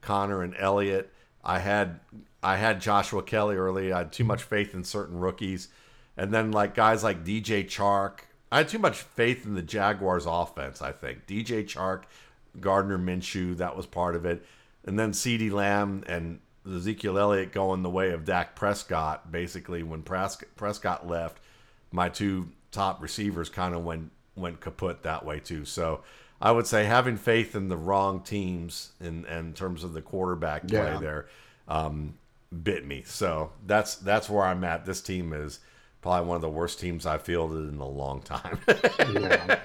[0.00, 1.12] Conner and Elliott.
[1.42, 2.00] I had
[2.42, 3.92] I had Joshua Kelley early.
[3.92, 5.68] I had too much faith in certain rookies,
[6.16, 8.20] and then like guys like DJ Chark.
[8.52, 10.82] I had too much faith in the Jaguars' offense.
[10.82, 12.02] I think DJ Chark
[12.60, 14.44] Gardner Minshew, that was part of it.
[14.84, 19.30] And then CeeDee Lamb and Ezekiel Elliott going the way of Dak Prescott.
[19.30, 21.38] Basically, when Prescott left,
[21.90, 25.64] my two top receivers kind of went went kaput that way too.
[25.64, 26.02] So
[26.40, 30.66] I would say having faith in the wrong teams in, in terms of the quarterback
[30.66, 30.98] play yeah.
[30.98, 31.26] there
[31.68, 32.14] um,
[32.62, 33.02] bit me.
[33.06, 34.84] So that's that's where I'm at.
[34.84, 35.60] This team is
[36.02, 38.58] probably one of the worst teams I've fielded in a long time.
[38.68, 39.60] yeah.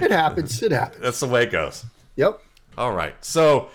[0.00, 0.62] It happens.
[0.62, 1.00] It happens.
[1.00, 1.84] That's the way it goes.
[2.16, 2.42] Yep.
[2.76, 3.14] All right.
[3.24, 3.70] So,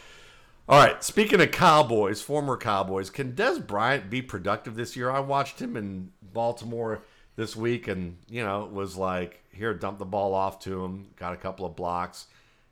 [0.67, 1.03] all right.
[1.03, 5.09] Speaking of Cowboys, former Cowboys, can Dez Bryant be productive this year?
[5.09, 7.01] I watched him in Baltimore
[7.35, 11.07] this week, and you know, it was like, here, dump the ball off to him.
[11.15, 12.27] Got a couple of blocks.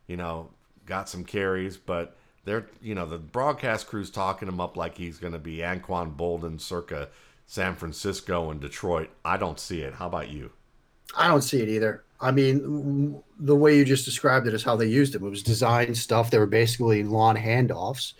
[0.07, 0.51] You know,
[0.85, 5.17] got some carries, but they're you know the broadcast crew's talking him up like he's
[5.17, 7.09] going to be Anquan Boldin circa
[7.47, 9.09] San Francisco and Detroit.
[9.23, 9.95] I don't see it.
[9.95, 10.51] How about you?
[11.17, 12.04] I don't see it either.
[12.19, 15.25] I mean, the way you just described it is how they used him.
[15.25, 16.31] It was design stuff.
[16.31, 18.13] They were basically lawn handoffs.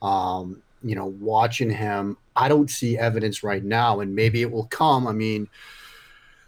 [0.00, 4.66] Um, you know, watching him, I don't see evidence right now, and maybe it will
[4.66, 5.06] come.
[5.06, 5.48] I mean,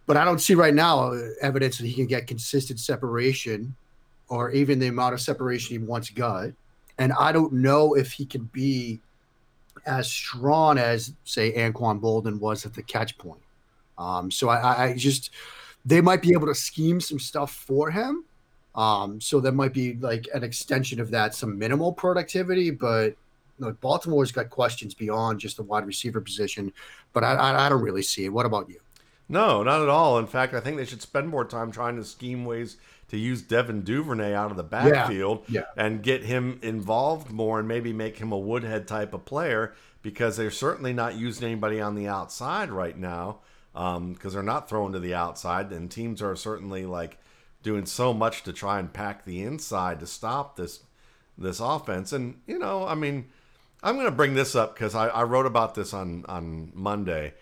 [0.06, 3.74] but I don't see right now uh, evidence that he can get consistent separation
[4.28, 6.50] or even the amount of separation he once got.
[6.98, 9.00] And I don't know if he can be
[9.86, 13.42] as strong as, say, Anquan Boldin was at the catch point.
[13.98, 15.30] Um, so I, I just
[15.84, 18.24] they might be able to scheme some stuff for him.
[18.74, 23.14] Um, so there might be like an extension of that, some minimal productivity, but
[23.58, 26.72] look, Baltimore's got questions beyond just the wide receiver position,
[27.12, 28.30] but I, I, I don't really see it.
[28.30, 28.80] What about you?
[29.28, 30.18] No, not at all.
[30.18, 32.76] In fact, I think they should spend more time trying to scheme ways
[33.08, 35.84] to use Devin Duvernay out of the backfield yeah, yeah.
[35.84, 40.36] and get him involved more and maybe make him a Woodhead type of player because
[40.36, 43.38] they're certainly not using anybody on the outside right now
[43.74, 47.18] because um, they're not throwing to the outside, and teams are certainly like
[47.62, 50.80] doing so much to try and pack the inside to stop this
[51.36, 52.12] this offense.
[52.12, 53.26] And you know, I mean,
[53.82, 57.34] I'm going to bring this up because I, I wrote about this on on Monday,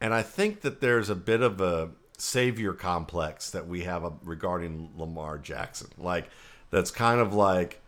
[0.00, 4.90] and I think that there's a bit of a savior complex that we have regarding
[4.96, 5.88] Lamar Jackson.
[5.98, 6.30] Like
[6.70, 7.82] that's kind of like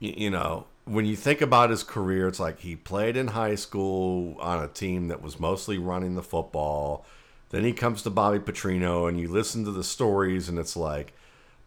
[0.00, 4.36] you know when you think about his career, it's like he played in high school
[4.40, 7.04] on a team that was mostly running the football.
[7.50, 11.12] Then he comes to Bobby Petrino, and you listen to the stories, and it's like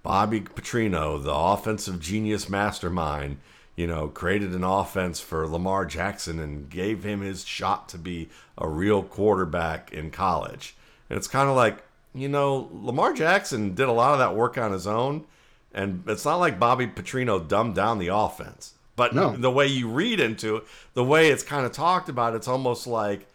[0.03, 3.39] Bobby Petrino, the offensive genius mastermind,
[3.75, 8.29] you know, created an offense for Lamar Jackson and gave him his shot to be
[8.57, 10.75] a real quarterback in college.
[11.09, 14.57] And it's kind of like, you know, Lamar Jackson did a lot of that work
[14.57, 15.25] on his own.
[15.73, 18.73] And it's not like Bobby Petrino dumbed down the offense.
[18.99, 19.33] But no.
[19.33, 22.85] the way you read into it, the way it's kind of talked about, it's almost
[22.85, 23.27] like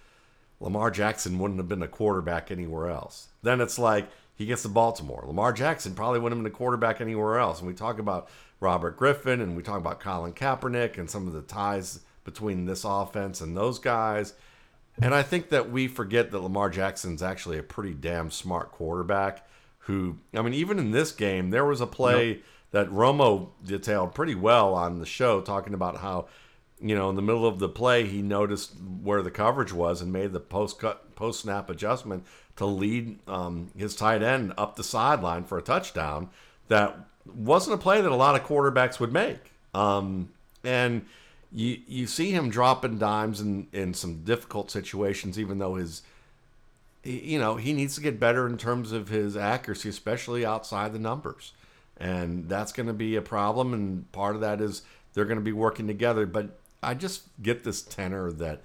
[0.61, 3.29] Lamar Jackson wouldn't have been a quarterback anywhere else.
[3.43, 5.25] Then it's like he gets to Baltimore.
[5.27, 7.61] Lamar Jackson probably wouldn't have been a quarterback anywhere else.
[7.61, 8.29] And we talk about
[8.61, 12.85] Robert Griffin and we talk about Colin Kaepernick and some of the ties between this
[12.85, 14.35] offense and those guys.
[15.01, 19.49] And I think that we forget that Lamar Jackson's actually a pretty damn smart quarterback
[19.79, 22.35] who, I mean, even in this game, there was a play.
[22.35, 22.43] Nope
[22.75, 26.27] that Romo detailed pretty well on the show, talking about how
[26.81, 30.13] you know, in the middle of the play, he noticed where the coverage was and
[30.13, 34.83] made the post cut post snap adjustment to lead um, his tight end up the
[34.83, 36.31] sideline for a touchdown.
[36.67, 36.99] That
[37.33, 39.53] wasn't a play that a lot of quarterbacks would make.
[39.73, 40.31] Um,
[40.65, 41.07] and
[41.53, 46.03] you you see him dropping dimes in, in some difficult situations, even though his
[47.05, 50.99] you know he needs to get better in terms of his accuracy, especially outside the
[50.99, 51.53] numbers,
[51.97, 53.73] and that's going to be a problem.
[53.75, 56.27] And part of that is they're going to be working together.
[56.27, 58.63] But I just get this tenor that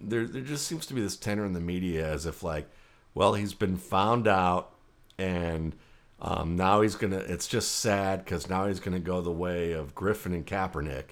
[0.00, 2.68] there there just seems to be this tenor in the media as if like,
[3.14, 4.74] well, he's been found out
[5.18, 5.74] and.
[6.20, 7.18] Um, now he's gonna.
[7.18, 11.10] It's just sad because now he's gonna go the way of Griffin and Kaepernick,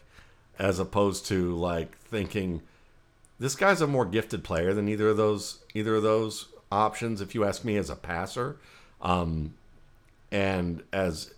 [0.59, 2.63] as opposed to like thinking
[3.39, 7.21] this guy's a more gifted player than either of those either of those options.
[7.21, 8.57] If you ask me, as a passer,
[9.01, 9.55] um,
[10.31, 11.35] and as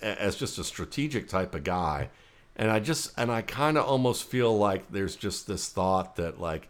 [0.00, 2.10] as just a strategic type of guy,
[2.56, 6.40] and I just and I kind of almost feel like there's just this thought that
[6.40, 6.68] like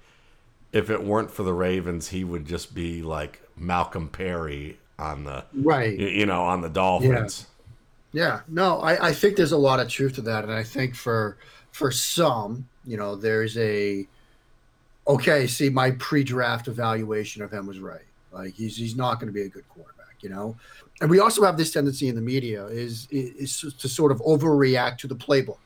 [0.72, 5.44] if it weren't for the Ravens, he would just be like Malcolm Perry on the
[5.54, 7.46] right, you know, on the Dolphins.
[8.12, 8.40] Yeah, yeah.
[8.48, 11.38] no, I, I think there's a lot of truth to that, and I think for
[11.72, 14.06] for some, you know, there's a
[15.08, 15.46] okay.
[15.46, 18.04] See, my pre-draft evaluation of him was right.
[18.32, 20.56] Like he's he's not going to be a good quarterback, you know.
[21.00, 24.98] And we also have this tendency in the media is is to sort of overreact
[24.98, 25.58] to the playbook.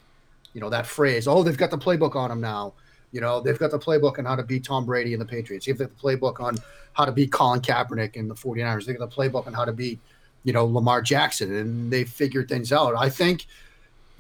[0.53, 2.75] You know that phrase, "Oh, they've got the playbook on them now."
[3.13, 5.67] You know, they've got the playbook on how to beat Tom Brady and the Patriots.
[5.67, 6.57] They've got the playbook on
[6.93, 8.87] how to beat Colin Kaepernick and the 49ers.
[8.87, 9.99] They've got the playbook on how to beat,
[10.45, 11.53] you know, Lamar Jackson.
[11.53, 12.95] And they figured things out.
[12.95, 13.47] I think,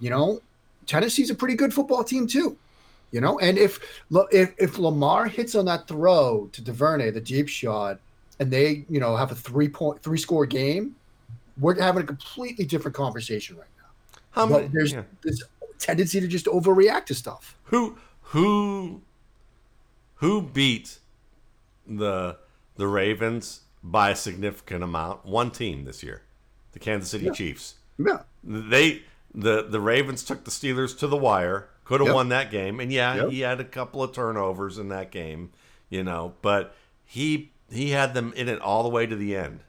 [0.00, 0.40] you know,
[0.86, 2.56] Tennessee's a pretty good football team too.
[3.12, 3.80] You know, and if
[4.30, 7.98] if if Lamar hits on that throw to Duvernay, the deep shot,
[8.40, 10.96] and they you know have a three point three score game,
[11.61, 14.18] we're having a completely different conversation right now.
[14.31, 15.03] How many, there's yeah.
[15.22, 15.42] this
[15.79, 17.57] tendency to just overreact to stuff.
[17.64, 19.03] Who who
[20.16, 20.98] who beat
[21.87, 22.38] the
[22.76, 25.26] the Ravens by a significant amount?
[25.26, 26.22] One team this year,
[26.72, 27.33] the Kansas City yeah.
[27.33, 27.74] Chiefs.
[27.98, 29.03] Yeah, they
[29.35, 31.68] the the Ravens took the Steelers to the wire.
[31.85, 32.14] Could have yep.
[32.14, 33.31] won that game, and yeah, yep.
[33.31, 35.50] he had a couple of turnovers in that game,
[35.88, 36.72] you know, but
[37.05, 39.61] he he had them in it all the way to the end.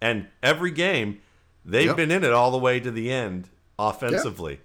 [0.00, 1.20] And every game,
[1.64, 1.96] they've yep.
[1.96, 4.60] been in it all the way to the end offensively.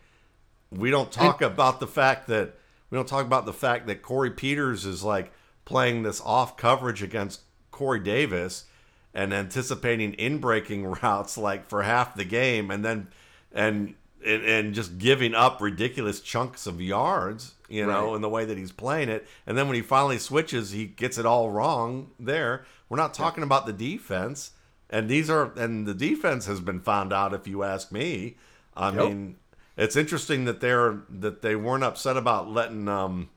[0.72, 2.56] We don't talk and, about the fact that
[2.90, 5.32] we don't talk about the fact that Corey Peters is like
[5.66, 8.66] playing this off coverage against Corey Davis
[9.14, 13.08] and anticipating in breaking routes like for half the game and then
[13.52, 13.96] and
[14.26, 18.16] and, and just giving up ridiculous chunks of yards, you know, right.
[18.16, 19.28] in the way that he's playing it.
[19.46, 22.66] And then when he finally switches, he gets it all wrong there.
[22.90, 23.48] We're not talking yeah.
[23.48, 24.52] about the defense.
[24.90, 28.38] And these are and the defense has been found out if you ask me.
[28.76, 28.96] I yep.
[28.96, 29.38] mean,
[29.78, 33.30] it's interesting that they're that they weren't upset about letting um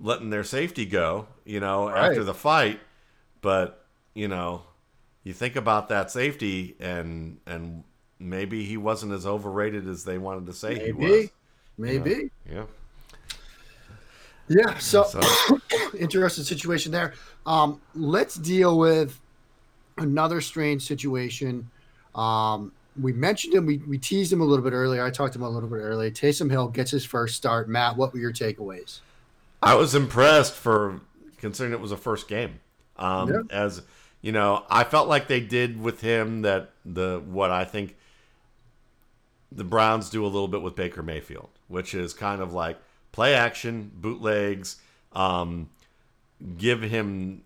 [0.00, 2.10] letting their safety go, you know, right.
[2.10, 2.80] after the fight,
[3.40, 4.62] but you know,
[5.22, 7.84] you think about that safety and and
[8.18, 10.84] maybe he wasn't as overrated as they wanted to say maybe.
[10.84, 11.30] he was.
[11.78, 12.30] Maybe.
[12.50, 12.64] Yeah.
[14.48, 14.78] Yeah.
[14.78, 15.60] So, so.
[15.98, 17.14] interesting situation there.
[17.46, 19.18] Um, let's deal with
[19.98, 21.70] another strange situation.
[22.14, 23.66] Um, we mentioned him.
[23.66, 25.04] We, we teased him a little bit earlier.
[25.04, 26.10] I talked to him a little bit earlier.
[26.10, 27.68] Taysom Hill gets his first start.
[27.68, 29.00] Matt, what were your takeaways?
[29.62, 31.00] I was impressed for
[31.38, 32.60] considering it was a first game.
[32.96, 33.40] Um, yeah.
[33.50, 33.82] As
[34.22, 37.96] you know, I felt like they did with him that the what I think
[39.52, 42.78] the Browns do a little bit with Baker Mayfield, which is kind of like
[43.16, 44.76] play action, bootlegs,
[45.14, 45.70] um,
[46.58, 47.40] give him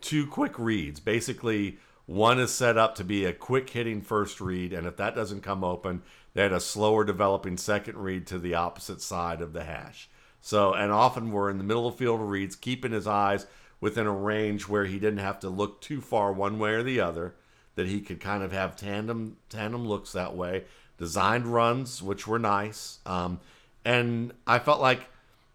[0.00, 0.98] two quick reads.
[0.98, 5.14] Basically, one is set up to be a quick hitting first read, and if that
[5.14, 6.02] doesn't come open,
[6.34, 10.10] they had a slower developing second read to the opposite side of the hash.
[10.40, 13.46] So, and often we're in the middle of field reads, keeping his eyes
[13.80, 16.98] within a range where he didn't have to look too far one way or the
[16.98, 17.36] other,
[17.76, 20.64] that he could kind of have tandem tandem looks that way
[20.98, 22.98] designed runs, which were nice.
[23.06, 23.38] Um,
[23.88, 25.06] and I felt like,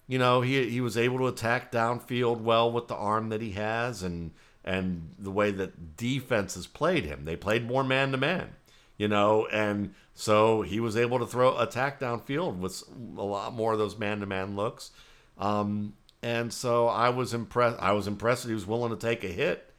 [0.08, 3.52] you know, he he was able to attack downfield well with the arm that he
[3.52, 4.32] has, and
[4.66, 7.26] and the way that defenses played him.
[7.26, 8.56] They played more man to man,
[8.98, 12.84] you know, and so he was able to throw attack downfield with
[13.18, 14.90] a lot more of those man to man looks.
[15.38, 17.78] Um, and so I was impressed.
[17.80, 19.72] I was impressed that he was willing to take a hit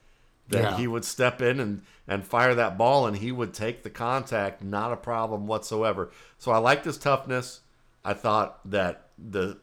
[0.50, 0.76] that yeah.
[0.76, 4.62] he would step in and, and fire that ball and he would take the contact,
[4.62, 6.12] not a problem whatsoever.
[6.38, 7.60] So I liked his toughness.
[8.04, 9.58] I thought that the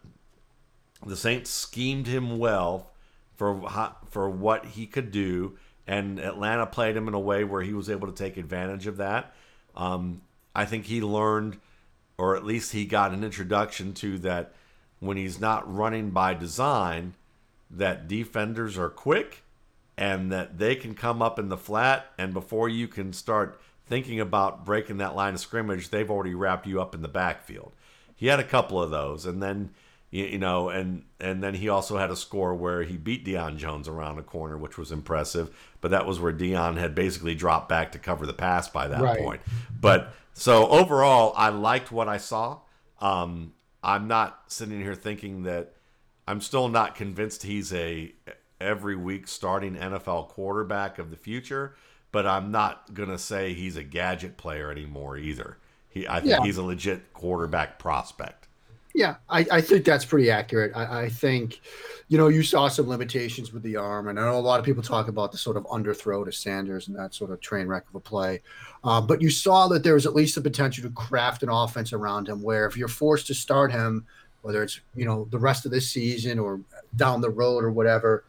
[1.05, 2.91] the Saints schemed him well
[3.35, 3.61] for
[4.09, 7.89] for what he could do, and Atlanta played him in a way where he was
[7.89, 9.33] able to take advantage of that.
[9.75, 10.21] Um,
[10.55, 11.59] I think he learned,
[12.17, 14.53] or at least he got an introduction to that
[14.99, 17.13] when he's not running by design
[17.69, 19.43] that defenders are quick
[19.97, 24.19] and that they can come up in the flat and before you can start thinking
[24.19, 27.73] about breaking that line of scrimmage, they've already wrapped you up in the backfield.
[28.21, 29.71] He had a couple of those and then
[30.11, 33.57] you, you know, and and then he also had a score where he beat Deion
[33.57, 35.49] Jones around a corner, which was impressive.
[35.79, 39.01] But that was where Deion had basically dropped back to cover the pass by that
[39.01, 39.19] right.
[39.19, 39.41] point.
[39.79, 42.59] But so overall, I liked what I saw.
[42.99, 43.53] Um,
[43.83, 45.73] I'm not sitting here thinking that
[46.27, 48.13] I'm still not convinced he's a
[48.59, 51.75] every week starting NFL quarterback of the future,
[52.11, 55.57] but I'm not gonna say he's a gadget player anymore either.
[55.91, 56.43] He, I think yeah.
[56.43, 58.47] he's a legit quarterback prospect.
[58.93, 60.73] Yeah, I, I think that's pretty accurate.
[60.75, 61.61] I, I, think,
[62.09, 64.65] you know, you saw some limitations with the arm, and I know a lot of
[64.65, 67.85] people talk about the sort of underthrow to Sanders and that sort of train wreck
[67.87, 68.41] of a play.
[68.83, 71.93] Uh, but you saw that there was at least the potential to craft an offense
[71.93, 74.05] around him, where if you're forced to start him,
[74.41, 76.59] whether it's you know the rest of this season or
[76.95, 78.25] down the road or whatever,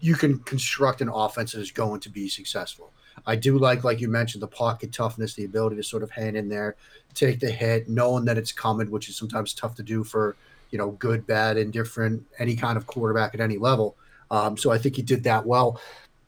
[0.00, 2.92] you can construct an offense that is going to be successful.
[3.26, 6.36] I do like, like you mentioned, the pocket toughness, the ability to sort of hang
[6.36, 6.76] in there,
[7.14, 10.36] take the hit, knowing that it's coming, which is sometimes tough to do for
[10.70, 13.96] you know good, bad, indifferent, any kind of quarterback at any level.
[14.30, 15.80] Um, so I think he did that well,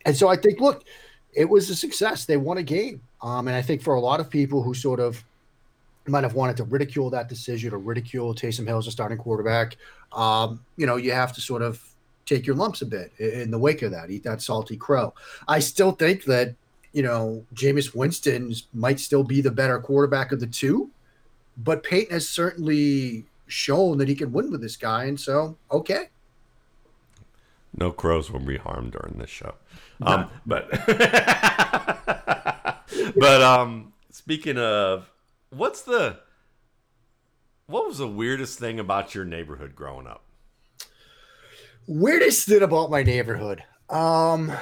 [0.04, 0.84] and so I think look,
[1.32, 2.24] it was a success.
[2.24, 5.00] They won a game, um, and I think for a lot of people who sort
[5.00, 5.22] of
[6.08, 9.76] might have wanted to ridicule that decision or ridicule Taysom Hill as a starting quarterback,
[10.12, 11.80] um, you know, you have to sort of
[12.26, 15.14] take your lumps a bit in the wake of that, eat that salty crow.
[15.48, 16.54] I still think that
[16.92, 20.90] you know, Jameis Winston might still be the better quarterback of the two,
[21.56, 26.08] but Payton has certainly shown that he can win with this guy, and so okay.
[27.76, 29.54] No crows will be harmed during this show.
[30.02, 30.70] Um, but
[33.16, 35.10] but um, speaking of,
[35.50, 36.18] what's the
[37.66, 40.24] what was the weirdest thing about your neighborhood growing up?
[41.86, 44.52] Weirdest thing about my neighborhood, um,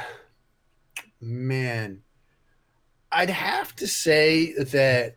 [1.20, 2.02] man,
[3.12, 5.16] I'd have to say that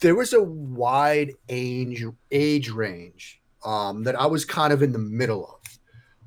[0.00, 4.98] there was a wide age age range um, that I was kind of in the
[4.98, 5.78] middle of.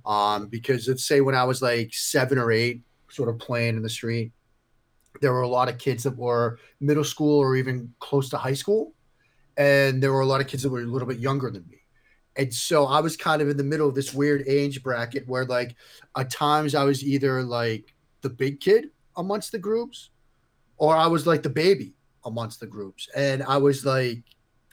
[0.06, 3.84] Um, because let's say when I was like seven or eight, sort of playing in
[3.84, 4.32] the street,
[5.22, 8.54] there were a lot of kids that were middle school or even close to high
[8.54, 8.94] school,
[9.58, 11.78] and there were a lot of kids that were a little bit younger than me.
[12.36, 15.46] And so I was kind of in the middle of this weird age bracket where,
[15.46, 15.76] like,
[16.16, 20.10] at times I was either like the big kid amongst the groups,
[20.80, 21.94] or I was like the baby
[22.26, 23.08] amongst the groups.
[23.16, 24.24] And I was like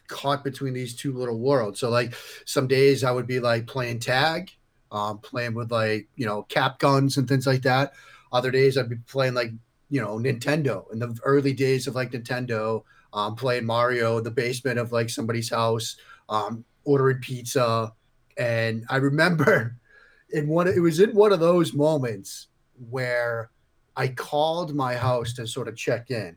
[0.06, 1.80] caught between these two little worlds.
[1.80, 4.50] So like some days I would be like playing tag,
[4.92, 7.92] um, playing with like, you know, cap guns and things like that.
[8.32, 9.50] Other days I'd be playing like,
[9.90, 12.82] you know, Nintendo in the early days of like Nintendo,
[13.12, 15.96] um, playing Mario in the basement of like somebody's house,
[16.28, 17.92] um, ordering pizza.
[18.36, 19.76] And I remember
[20.30, 22.46] in one, it was in one of those moments
[22.90, 23.50] where
[23.96, 26.36] I called my house to sort of check in.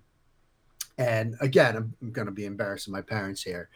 [0.97, 3.69] And again, I'm, I'm going to be embarrassing my parents here.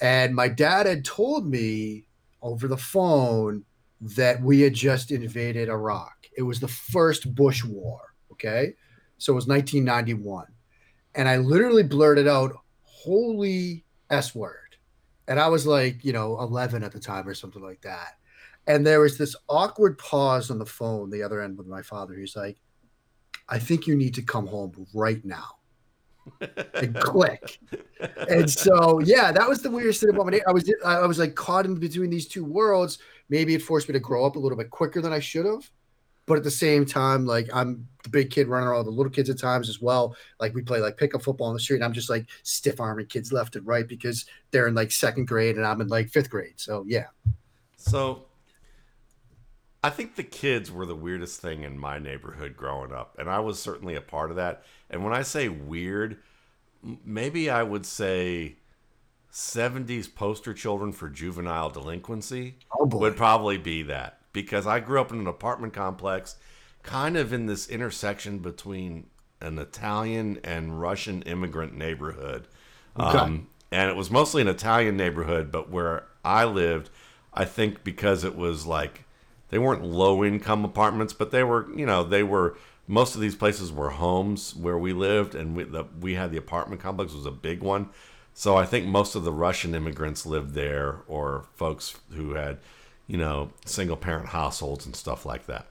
[0.00, 2.06] And my dad had told me
[2.40, 3.64] over the phone
[4.00, 6.26] that we had just invaded Iraq.
[6.36, 8.00] It was the first Bush war.
[8.32, 8.74] Okay.
[9.18, 10.46] So it was 1991.
[11.14, 12.52] And I literally blurted out,
[12.82, 14.56] holy S word.
[15.28, 18.16] And I was like, you know, 11 at the time or something like that.
[18.66, 22.14] And there was this awkward pause on the phone, the other end with my father.
[22.14, 22.58] He's like,
[23.52, 25.58] I think you need to come home right now.
[26.74, 27.60] and click.
[28.30, 30.40] And so, yeah, that was the weirdest thing about my day.
[30.48, 32.98] I was I was like caught in between these two worlds.
[33.28, 35.70] Maybe it forced me to grow up a little bit quicker than I should have.
[36.24, 39.28] But at the same time, like I'm the big kid running around the little kids
[39.28, 40.16] at times as well.
[40.40, 43.06] Like we play like pickup football on the street, and I'm just like stiff arming
[43.06, 46.30] kids left and right because they're in like second grade and I'm in like fifth
[46.30, 46.54] grade.
[46.56, 47.08] So yeah.
[47.76, 48.24] So
[49.82, 53.40] I think the kids were the weirdest thing in my neighborhood growing up, and I
[53.40, 54.62] was certainly a part of that.
[54.88, 56.18] And when I say weird,
[57.04, 58.56] maybe I would say
[59.32, 65.10] 70s poster children for juvenile delinquency oh would probably be that because I grew up
[65.10, 66.36] in an apartment complex
[66.82, 69.06] kind of in this intersection between
[69.40, 72.46] an Italian and Russian immigrant neighborhood.
[72.98, 73.18] Okay.
[73.18, 76.90] Um, and it was mostly an Italian neighborhood, but where I lived,
[77.32, 79.04] I think because it was like
[79.52, 82.56] they weren't low income apartments, but they were, you know, they were
[82.88, 86.38] most of these places were homes where we lived, and we the, we had the
[86.38, 87.90] apartment complex was a big one.
[88.32, 92.60] So I think most of the Russian immigrants lived there, or folks who had,
[93.06, 95.66] you know, single parent households and stuff like that.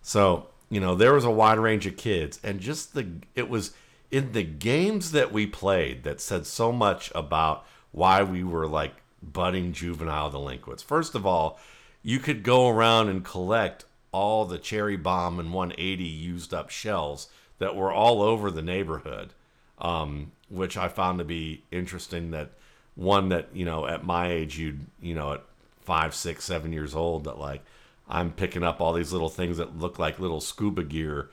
[0.00, 3.74] So you know, there was a wide range of kids, and just the it was
[4.10, 8.94] in the games that we played that said so much about why we were like
[9.22, 10.82] budding juvenile delinquents.
[10.82, 11.60] First of all,
[12.08, 17.28] you could go around and collect all the cherry bomb and M80 used up shells
[17.58, 19.34] that were all over the neighborhood,
[19.78, 22.30] um, which I found to be interesting.
[22.30, 22.52] That
[22.94, 25.42] one that you know at my age, you'd you know at
[25.82, 27.62] five, six, seven years old, that like
[28.08, 31.28] I'm picking up all these little things that look like little scuba gear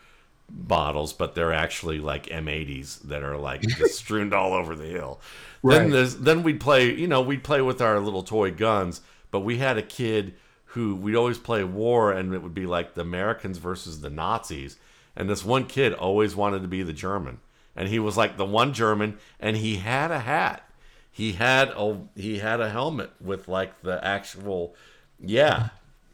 [0.50, 5.22] bottles, but they're actually like M80s that are like just strewn all over the hill.
[5.64, 5.78] Right.
[5.78, 9.00] Then there's then we'd play, you know, we'd play with our little toy guns,
[9.32, 10.34] but we had a kid
[10.76, 14.78] who we'd always play war and it would be like the Americans versus the Nazis.
[15.16, 17.40] And this one kid always wanted to be the German.
[17.76, 20.70] And he was like the one German and he had a hat.
[21.10, 24.76] He had a he had a helmet with like the actual
[25.18, 25.70] yeah,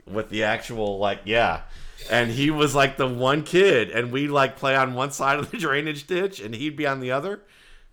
[0.06, 1.62] with the actual like yeah
[2.10, 5.50] and he was like the one kid and we like play on one side of
[5.52, 7.42] the drainage ditch and he'd be on the other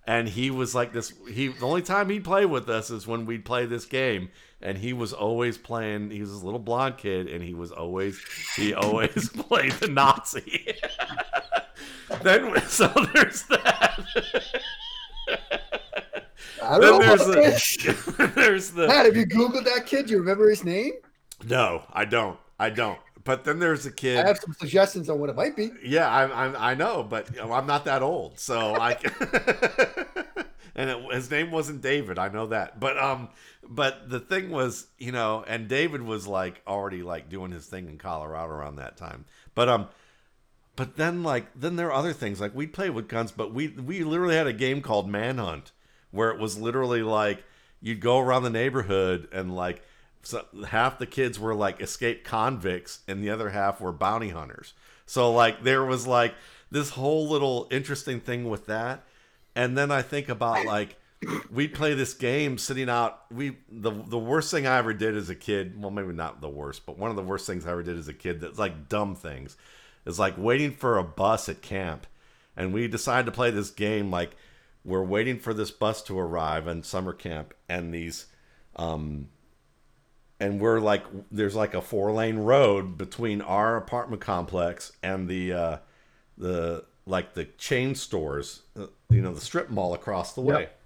[0.06, 3.26] and he was like this he the only time he'd play with us is when
[3.26, 4.30] we'd play this game
[4.60, 8.20] and he was always playing he was this little blonde kid and he was always
[8.56, 10.74] he always played the nazi
[12.22, 14.04] then so there's that
[16.62, 20.12] I don't then know there's the, there's the Matt, have you googled that kid do
[20.12, 20.92] you remember his name
[21.46, 24.20] no i don't i don't but then there's a kid.
[24.20, 25.70] I have some suggestions on what it might be.
[25.84, 28.96] Yeah, I, I, I know, but I'm not that old, so I.
[30.78, 32.18] and it, his name wasn't David.
[32.20, 33.30] I know that, but um,
[33.68, 37.88] but the thing was, you know, and David was like already like doing his thing
[37.88, 39.24] in Colorado around that time.
[39.56, 39.88] But um,
[40.76, 43.66] but then like then there are other things like we'd play with guns, but we
[43.68, 45.72] we literally had a game called Manhunt
[46.12, 47.42] where it was literally like
[47.80, 49.82] you'd go around the neighborhood and like
[50.22, 54.74] so half the kids were like escaped convicts and the other half were bounty hunters
[55.06, 56.34] so like there was like
[56.70, 59.04] this whole little interesting thing with that
[59.58, 60.96] and then i think about like
[61.50, 65.28] we'd play this game sitting out we the the worst thing i ever did as
[65.28, 67.82] a kid well maybe not the worst but one of the worst things i ever
[67.82, 69.56] did as a kid that's like dumb things
[70.08, 72.06] is like waiting for a bus at camp.
[72.56, 74.34] And we decided to play this game like
[74.84, 78.26] we're waiting for this bus to arrive in summer camp and these
[78.76, 79.28] um
[80.40, 85.52] and we're like there's like a four lane road between our apartment complex and the
[85.52, 85.76] uh
[86.36, 90.78] the like the chain stores uh, you know the strip mall across the way yep.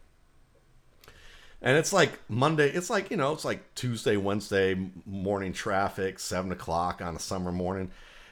[1.60, 6.52] and it's like monday it's like you know it's like tuesday wednesday morning traffic seven
[6.52, 7.90] o'clock on a summer morning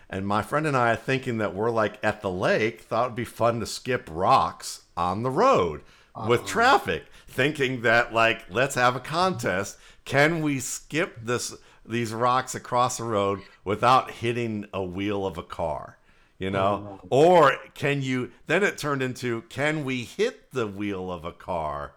[0.08, 3.16] and my friend and i are thinking that we're like at the lake thought it'd
[3.16, 5.82] be fun to skip rocks on the road
[6.14, 6.28] uh-huh.
[6.28, 11.54] with traffic thinking that like let's have a contest can we skip this
[11.90, 15.96] these rocks across the road without hitting a wheel of a car?
[16.40, 17.00] You know?
[17.04, 17.06] Oh.
[17.10, 21.92] Or can you then it turned into can we hit the wheel of a car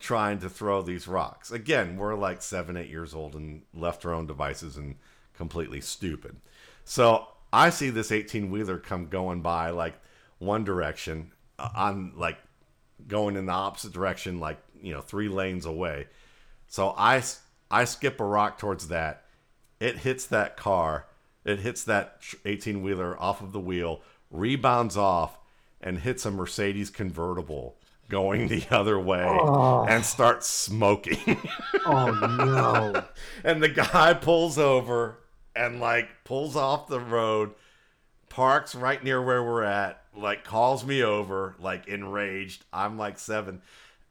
[0.00, 1.52] trying to throw these rocks?
[1.52, 4.96] Again, we're like 7, 8 years old and left our own devices and
[5.34, 6.36] completely stupid.
[6.84, 9.94] So, I see this 18 wheeler come going by like
[10.38, 11.30] one direction
[11.60, 12.38] uh, on like
[13.06, 16.06] going in the opposite direction like, you know, 3 lanes away
[16.72, 17.22] so I
[17.70, 19.26] I skip a rock towards that.
[19.78, 21.06] It hits that car.
[21.44, 25.38] It hits that 18 wheeler off of the wheel, rebounds off,
[25.80, 27.76] and hits a Mercedes convertible
[28.08, 29.84] going the other way oh.
[29.88, 31.40] and starts smoking.
[31.86, 33.04] oh no.
[33.42, 35.18] and the guy pulls over
[35.56, 37.52] and like pulls off the road,
[38.28, 42.64] parks right near where we're at, like calls me over, like enraged.
[42.72, 43.62] I'm like seven.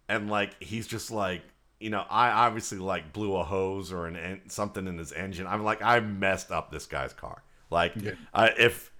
[0.09, 1.41] And like he's just like
[1.81, 5.47] you know, I obviously like blew a hose or an en- something in his engine.
[5.47, 7.43] I'm like, I messed up this guy's car.
[7.69, 8.13] Like, yeah.
[8.35, 8.91] if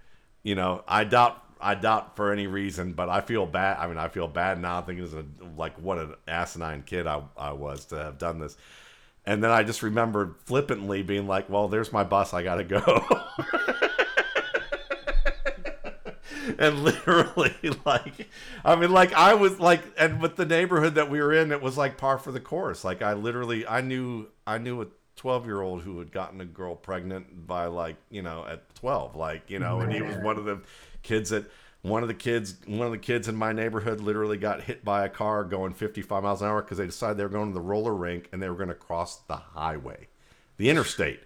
[0.42, 3.78] you know, I doubt, I doubt for any reason, but I feel bad.
[3.78, 5.24] I mean, I feel bad now thinking as a
[5.56, 8.56] like what an asinine kid I, I was to have done this.
[9.24, 12.34] And then I just remembered flippantly being like, "Well, there's my bus.
[12.34, 12.82] I gotta go."
[16.58, 18.28] and literally like
[18.64, 21.60] i mean like i was like and with the neighborhood that we were in it
[21.60, 22.84] was like par for the course.
[22.84, 24.86] Like i literally i knew i knew a
[25.16, 29.14] 12 year old who had gotten a girl pregnant by like you know at 12
[29.14, 30.60] like you know and he was one of the
[31.02, 31.44] kids that
[31.82, 35.04] one of the kids one of the kids in my neighborhood literally got hit by
[35.04, 37.60] a car going 55 miles an hour because they decided they were going to the
[37.60, 40.08] roller rink and they were going to cross the highway
[40.56, 41.20] the interstate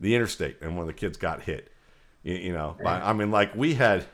[0.00, 1.70] the interstate and one of the kids got hit
[2.22, 4.04] you, you know by, i mean like we had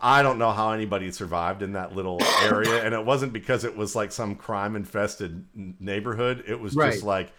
[0.00, 3.76] I don't know how anybody survived in that little area, and it wasn't because it
[3.76, 5.46] was like some crime infested
[5.80, 6.44] neighborhood.
[6.46, 6.92] It was right.
[6.92, 7.32] just like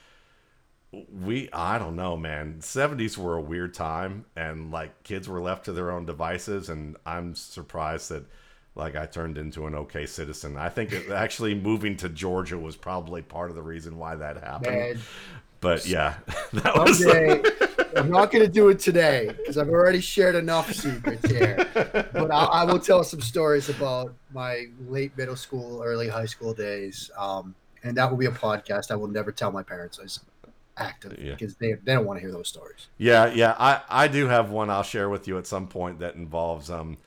[1.12, 2.58] we I don't know, man.
[2.60, 6.96] 70s were a weird time and like kids were left to their own devices and
[7.06, 8.26] I'm surprised that
[8.76, 10.56] like I turned into an okay citizen.
[10.56, 14.38] I think it, actually moving to Georgia was probably part of the reason why that
[14.38, 14.76] happened.
[14.76, 15.00] Man,
[15.60, 16.16] But yeah,
[16.54, 17.44] that was someday,
[17.98, 21.68] I'm not going to do it today because I've already shared enough secrets here.
[21.74, 26.54] But I, I will tell some stories about my late middle school, early high school
[26.54, 27.12] days.
[27.18, 30.20] Um, and that will be a podcast I will never tell my parents I was
[30.78, 31.32] active Yeah.
[31.34, 32.88] because they, they don't want to hear those stories.
[32.98, 33.56] Yeah, yeah.
[33.58, 36.98] I, I do have one I'll share with you at some point that involves um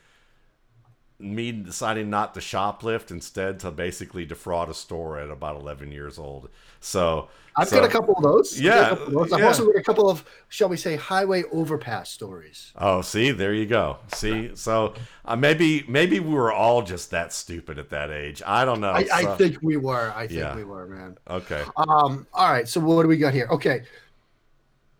[1.18, 6.18] me deciding not to shoplift instead to basically defraud a store at about 11 years
[6.18, 6.49] old.
[6.80, 8.57] So I've so- got a couple of those.
[8.57, 9.33] I've Yeah, of those.
[9.33, 9.47] I've yeah.
[9.47, 12.73] also got a couple of, shall we say, highway overpass stories.
[12.77, 13.99] Oh, see, there you go.
[14.15, 14.95] See, so
[15.25, 18.43] uh, maybe maybe we were all just that stupid at that age.
[18.47, 18.91] I don't know.
[18.91, 20.13] I, I think we were.
[20.15, 20.55] I think Yeah.
[20.57, 21.19] we were, man.
[21.29, 21.65] okay.
[21.77, 23.49] Um, all right, so what do we got here?
[23.51, 23.83] Okay.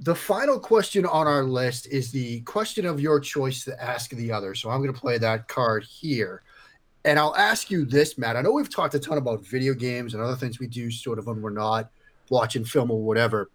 [0.03, 4.33] The final question on our list is the question of your choice to ask the
[4.33, 4.55] other.
[4.55, 6.43] So I'm going to play that card here.
[7.05, 8.35] And I'll ask you this, Matt.
[8.37, 11.19] I know we've talked a ton about video games and other things we do sort
[11.19, 11.91] of when we're not
[12.31, 13.51] watching film or whatever.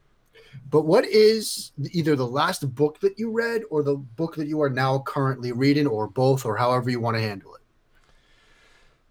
[0.69, 4.61] But what is either the last book that you read or the book that you
[4.61, 7.61] are now currently reading or both or however you want to handle it?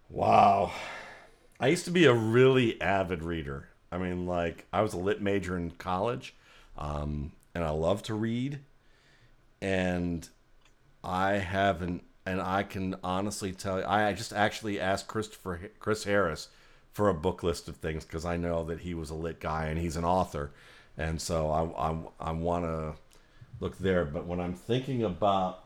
[0.08, 0.72] Wow.
[1.60, 3.68] I used to be a really avid reader.
[3.90, 6.34] I mean, like, I was a lit major in college,
[6.76, 8.60] um, and I love to read.
[9.60, 10.28] And
[11.02, 16.48] I haven't, and I can honestly tell you, I just actually asked Christopher, Chris Harris
[16.94, 19.66] for a book list of things because I know that he was a lit guy
[19.66, 20.52] and he's an author.
[20.96, 22.94] And so I, I, I want to
[23.58, 24.04] look there.
[24.04, 25.64] But when I'm thinking about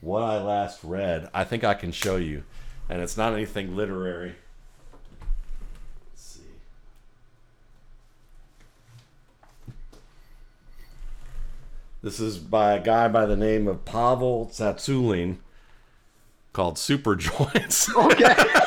[0.00, 2.44] what I last read, I think I can show you.
[2.88, 4.36] And it's not anything literary.
[6.12, 6.40] Let's see.
[12.00, 15.38] This is by a guy by the name of Pavel Tsatsouline
[16.52, 17.92] called Super Joints.
[17.92, 18.36] Okay.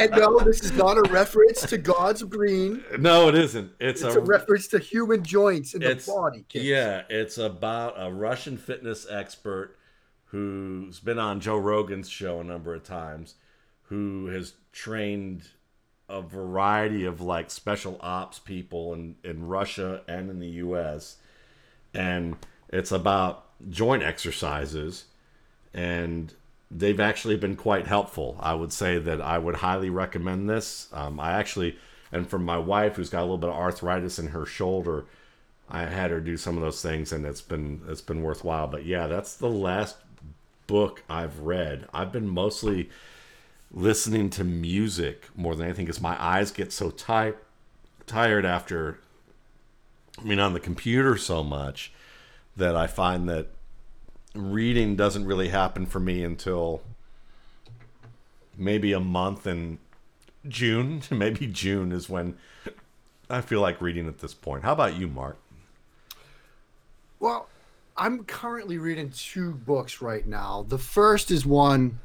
[0.00, 2.82] and no, this is not a reference to God's green.
[2.98, 3.72] no, it isn't.
[3.80, 6.44] It's, It's a, a reference to human joints in the body.
[6.48, 6.64] kids.
[6.64, 9.76] yeah, it's about a Russian fitness expert
[10.26, 13.34] who's been on Joe Rogan's show a number of times,
[13.82, 15.48] who has trained
[16.08, 21.16] a variety of like special ops people in in Russia and in the U.S.
[21.92, 22.36] and
[22.70, 25.04] it's about joint exercises
[25.74, 26.32] and
[26.70, 28.36] they've actually been quite helpful.
[28.40, 30.88] I would say that I would highly recommend this.
[30.92, 31.76] Um, I actually,
[32.12, 35.06] and for my wife who's got a little bit of arthritis in her shoulder,
[35.70, 38.66] I had her do some of those things, and it's been it's been worthwhile.
[38.66, 39.96] But yeah, that's the last
[40.66, 41.86] book I've read.
[41.92, 42.90] I've been mostly
[43.70, 47.36] listening to music more than anything because my eyes get so tight
[48.06, 48.98] tired after
[50.18, 51.92] I mean on the computer so much
[52.56, 53.48] that I find that
[54.38, 56.80] reading doesn't really happen for me until
[58.56, 59.78] maybe a month in
[60.46, 61.02] June.
[61.10, 62.36] Maybe June is when
[63.28, 64.64] I feel like reading at this point.
[64.64, 65.36] How about you, Mark?
[67.20, 67.48] Well,
[67.96, 70.64] I'm currently reading two books right now.
[70.68, 71.98] The first is one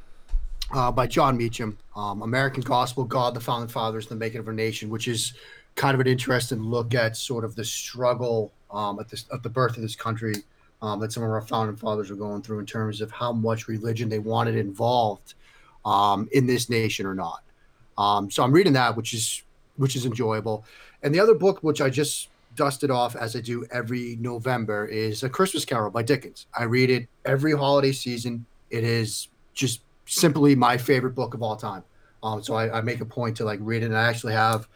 [0.73, 4.47] uh, by Jon Meacham, um, American Gospel, God, the Founding Fathers, and the Making of
[4.47, 5.33] Our Nation, which is
[5.75, 9.49] kind of an interesting look at sort of the struggle um, at, this, at the
[9.49, 10.35] birth of this country
[10.83, 13.69] um, that some of our founding fathers were going through in terms of how much
[13.69, 15.33] religion they wanted involved
[15.85, 17.41] um, in this nation or not.
[17.97, 19.43] Um, so I'm reading that, which is
[19.77, 20.65] which is enjoyable.
[21.01, 25.23] And the other book, which I just dusted off as I do every November, is
[25.23, 26.47] A Christmas Carol by Dickens.
[26.57, 28.45] I read it every holiday season.
[28.69, 31.83] It is just simply my favorite book of all time.
[32.21, 33.87] Um, so I, I make a point to like read it.
[33.87, 34.67] And I actually have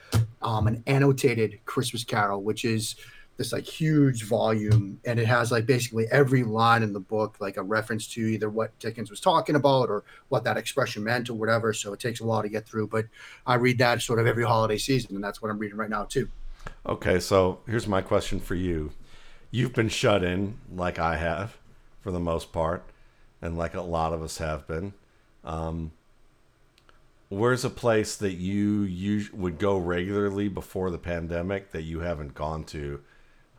[0.41, 2.95] um, an annotated Christmas Carol, which is
[3.37, 7.57] this like huge volume, and it has like basically every line in the book like
[7.57, 11.35] a reference to either what Dickens was talking about or what that expression meant or
[11.35, 11.71] whatever.
[11.71, 13.05] So it takes a while to get through, but
[13.45, 16.05] I read that sort of every holiday season, and that's what I'm reading right now
[16.05, 16.29] too.
[16.85, 18.91] Okay, so here's my question for you.
[19.51, 21.57] You've been shut in, like I have,
[22.01, 22.83] for the most part,
[23.41, 24.93] and like a lot of us have been.
[25.45, 25.91] Um,
[27.29, 32.33] where's a place that you you would go regularly before the pandemic that you haven't
[32.33, 33.01] gone to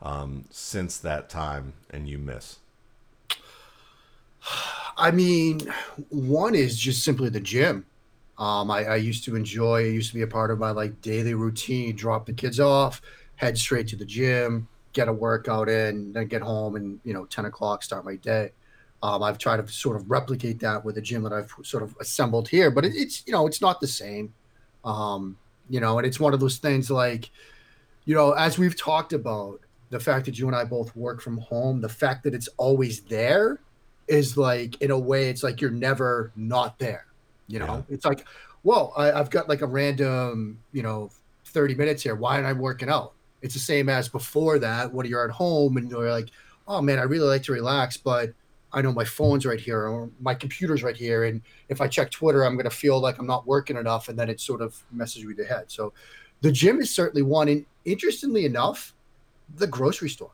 [0.02, 2.58] um, since that time and you miss?
[4.96, 5.60] I mean,
[6.10, 7.86] one is just simply the gym.
[8.38, 9.84] Um, I, I used to enjoy.
[9.84, 11.96] It used to be a part of my like daily routine.
[11.96, 13.02] Drop the kids off,
[13.36, 17.24] head straight to the gym, get a workout in, then get home, and you know,
[17.26, 18.52] ten o'clock start my day.
[19.02, 21.96] Um, I've tried to sort of replicate that with a gym that I've sort of
[22.00, 24.32] assembled here, but it, it's you know, it's not the same.
[24.84, 25.36] Um,
[25.68, 27.30] you know, and it's one of those things like,
[28.04, 29.60] you know, as we've talked about,
[29.90, 33.00] the fact that you and I both work from home, the fact that it's always
[33.00, 33.60] there
[34.06, 37.06] is like in a way it's like you're never not there.
[37.46, 37.94] You know, yeah.
[37.94, 38.26] it's like,
[38.62, 41.10] whoa, I, I've got like a random, you know,
[41.46, 42.14] 30 minutes here.
[42.14, 43.12] Why am I working out?
[43.40, 46.30] It's the same as before that when you're at home and you're like,
[46.66, 48.32] oh man, I really like to relax, but
[48.72, 51.24] I know my phone's right here or my computer's right here.
[51.24, 54.08] And if I check Twitter, I'm going to feel like I'm not working enough.
[54.08, 55.64] And then it sort of messes with your head.
[55.68, 55.92] So
[56.42, 57.48] the gym is certainly one.
[57.48, 58.94] And interestingly enough,
[59.56, 60.30] the grocery store.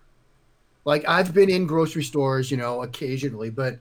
[0.85, 3.79] Like I've been in grocery stores, you know, occasionally, but,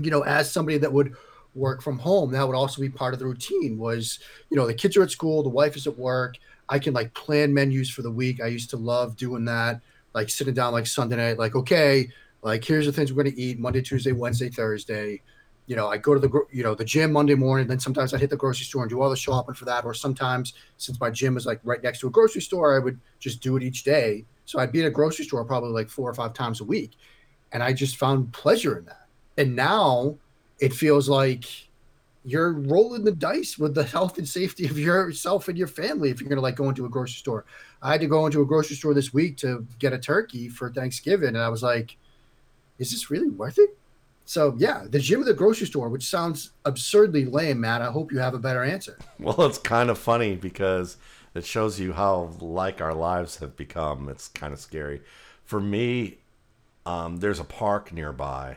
[0.00, 1.14] you know, as somebody that would
[1.54, 4.74] work from home, that would also be part of the routine was, you know, the
[4.74, 6.36] kids are at school, the wife is at work.
[6.68, 8.40] I can like plan menus for the week.
[8.40, 9.80] I used to love doing that,
[10.14, 12.08] like sitting down like Sunday night, like, okay,
[12.42, 15.20] like here's the things we're going to eat Monday, Tuesday, Wednesday, Thursday.
[15.66, 17.68] You know, I go to the you know the gym Monday morning.
[17.68, 19.84] Then sometimes I hit the grocery store and do all the shopping for that.
[19.84, 22.98] Or sometimes since my gym is like right next to a grocery store, I would
[23.20, 24.24] just do it each day.
[24.50, 26.96] So I'd be in a grocery store probably like four or five times a week,
[27.52, 29.06] and I just found pleasure in that.
[29.38, 30.16] And now
[30.58, 31.44] it feels like
[32.24, 36.20] you're rolling the dice with the health and safety of yourself and your family if
[36.20, 37.44] you're going to like go into a grocery store.
[37.80, 40.72] I had to go into a grocery store this week to get a turkey for
[40.72, 41.96] Thanksgiving, and I was like,
[42.80, 43.78] is this really worth it?
[44.24, 47.82] So yeah, the gym of the grocery store, which sounds absurdly lame, Matt.
[47.82, 48.98] I hope you have a better answer.
[49.20, 50.96] Well, it's kind of funny because
[51.34, 54.08] it shows you how like our lives have become.
[54.08, 55.02] It's kind of scary.
[55.44, 56.18] For me,
[56.86, 58.56] um, there's a park nearby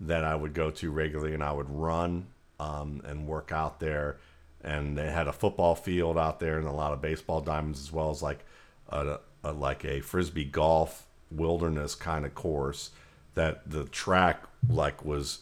[0.00, 2.26] that I would go to regularly, and I would run
[2.58, 4.18] um, and work out there.
[4.62, 7.92] And they had a football field out there and a lot of baseball diamonds, as
[7.92, 8.44] well as like
[8.88, 12.90] a, a like a frisbee golf wilderness kind of course
[13.34, 15.40] that the track like was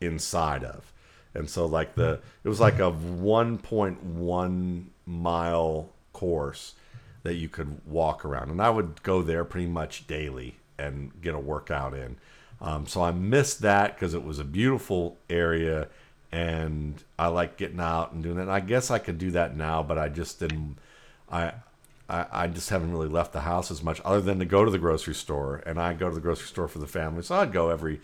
[0.00, 0.92] inside of
[1.34, 6.74] and so like the it was like a 1.1 mile course
[7.22, 11.34] that you could walk around and i would go there pretty much daily and get
[11.34, 12.16] a workout in
[12.60, 15.88] um, so i missed that because it was a beautiful area
[16.32, 19.56] and i like getting out and doing that and i guess i could do that
[19.56, 20.76] now but i just didn't
[21.30, 21.52] i
[22.08, 24.70] I, I just haven't really left the house as much other than to go to
[24.70, 25.62] the grocery store.
[25.66, 27.22] And I go to the grocery store for the family.
[27.22, 28.00] So I'd go every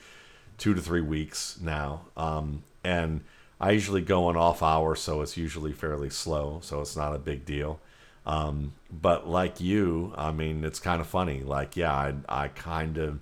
[0.59, 2.03] two to three weeks now.
[2.17, 3.23] Um, and
[3.61, 6.61] I usually go on off hour, so it's usually fairly slow.
[6.63, 7.81] So it's not a big deal.
[8.25, 11.43] Um, but like you, I mean, it's kind of funny.
[11.43, 13.21] Like, yeah, I, I kind of,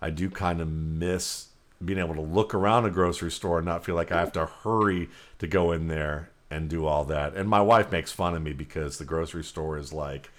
[0.00, 1.46] I do kind of miss
[1.84, 4.46] being able to look around a grocery store and not feel like I have to
[4.46, 7.34] hurry to go in there and do all that.
[7.34, 10.30] And my wife makes fun of me because the grocery store is like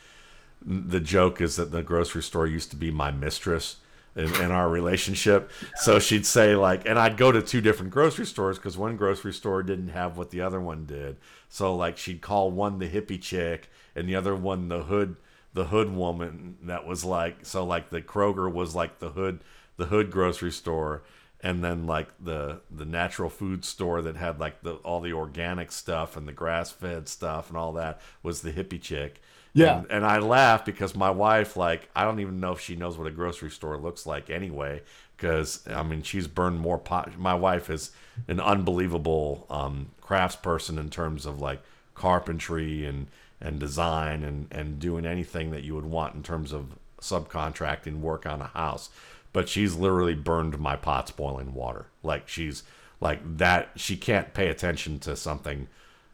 [0.63, 3.77] the joke is that the grocery store used to be my mistress
[4.15, 5.51] in, in our relationship.
[5.75, 9.33] So she'd say like, and I'd go to two different grocery stores because one grocery
[9.33, 11.17] store didn't have what the other one did.
[11.49, 15.15] So like she'd call one the hippie chick and the other one the hood
[15.53, 19.41] the hood woman that was like so like the Kroger was like the hood
[19.77, 21.03] the hood grocery store
[21.41, 25.71] and then like the the natural food store that had like the all the organic
[25.71, 29.21] stuff and the grass fed stuff and all that was the hippie chick.
[29.53, 29.79] Yeah.
[29.79, 32.97] And, and, I laugh because my wife, like, I don't even know if she knows
[32.97, 34.81] what a grocery store looks like anyway.
[35.17, 37.17] Because I mean, she's burned more pot.
[37.17, 37.91] My wife is
[38.27, 41.61] an unbelievable um, crafts person in terms of like
[41.93, 43.07] carpentry and
[43.39, 48.25] and design and and doing anything that you would want in terms of subcontracting work
[48.25, 48.89] on a house
[49.33, 51.87] but she's literally burned my pots boiling water.
[52.03, 52.63] Like she's
[52.99, 53.69] like that.
[53.75, 55.67] She can't pay attention to something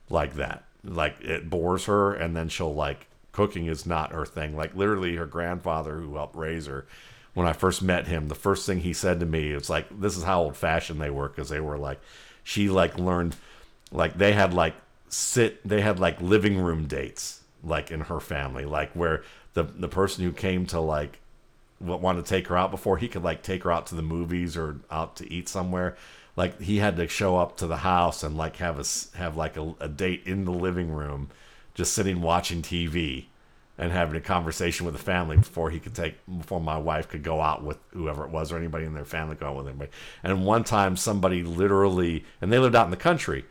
[0.10, 0.64] like that.
[0.84, 3.08] Like it bores her, and then she'll like
[3.38, 4.56] cooking is not her thing.
[4.56, 6.88] Like literally, her grandfather who helped raise her.
[7.36, 10.18] When I first met him, the first thing he said to me was like, "This
[10.18, 12.00] is how old fashioned they were," because they were like,
[12.44, 13.36] she like learned,
[13.92, 14.74] like they had like
[15.10, 19.22] sit, they had like living room dates, like in her family, like where
[19.54, 21.20] the the person who came to like
[21.80, 24.58] wanted to take her out before he could like take her out to the movies
[24.58, 25.96] or out to eat somewhere
[26.36, 29.58] like he had to show up to the house and like have a have like
[29.58, 31.30] a, a date in the living room
[31.78, 33.26] just sitting watching tv
[33.78, 37.24] and having a conversation with the family before he could take before my wife could
[37.24, 39.92] go out with whoever it was or anybody in their family go out with anybody
[40.24, 43.46] and one time somebody literally and they lived out in the country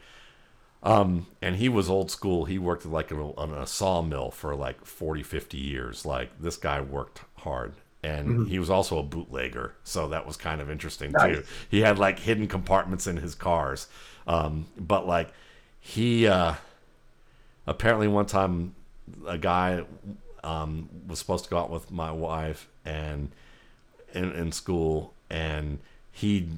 [0.83, 4.85] um, and he was old school he worked like a, on a sawmill for like
[4.85, 7.75] 40 50 years like this guy worked hard
[8.07, 8.45] and mm-hmm.
[8.45, 11.39] he was also a bootlegger, so that was kind of interesting nice.
[11.39, 11.45] too.
[11.69, 13.89] He had like hidden compartments in his cars,
[14.29, 15.33] um, but like
[15.81, 16.55] he uh,
[17.67, 18.75] apparently one time
[19.27, 19.85] a guy
[20.45, 23.31] um, was supposed to go out with my wife and
[24.13, 25.79] in, in school, and
[26.11, 26.49] he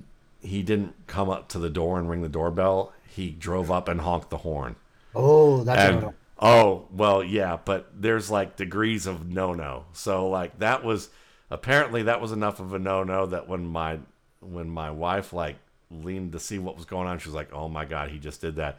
[0.40, 2.92] he didn't come up to the door and ring the doorbell.
[3.09, 4.76] He drove up and honked the horn.
[5.14, 9.86] Oh, that's and, Oh well, yeah, but there's like degrees of no no.
[9.92, 11.09] So like that was
[11.50, 13.98] apparently that was enough of a no no that when my
[14.40, 15.56] when my wife like
[15.90, 18.40] leaned to see what was going on, she was like, "Oh my god, he just
[18.40, 18.78] did that."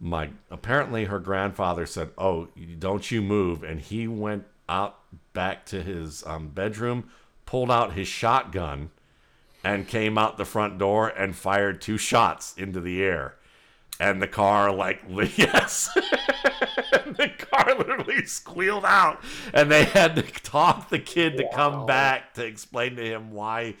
[0.00, 4.98] My apparently her grandfather said, "Oh, don't you move," and he went out
[5.32, 7.10] back to his um, bedroom,
[7.46, 8.90] pulled out his shotgun,
[9.64, 13.34] and came out the front door and fired two shots into the air,
[13.98, 15.02] and the car like
[15.36, 15.90] yes.
[15.94, 19.20] the car literally squealed out,
[19.52, 23.74] and they had to talk the kid to come back to explain to him why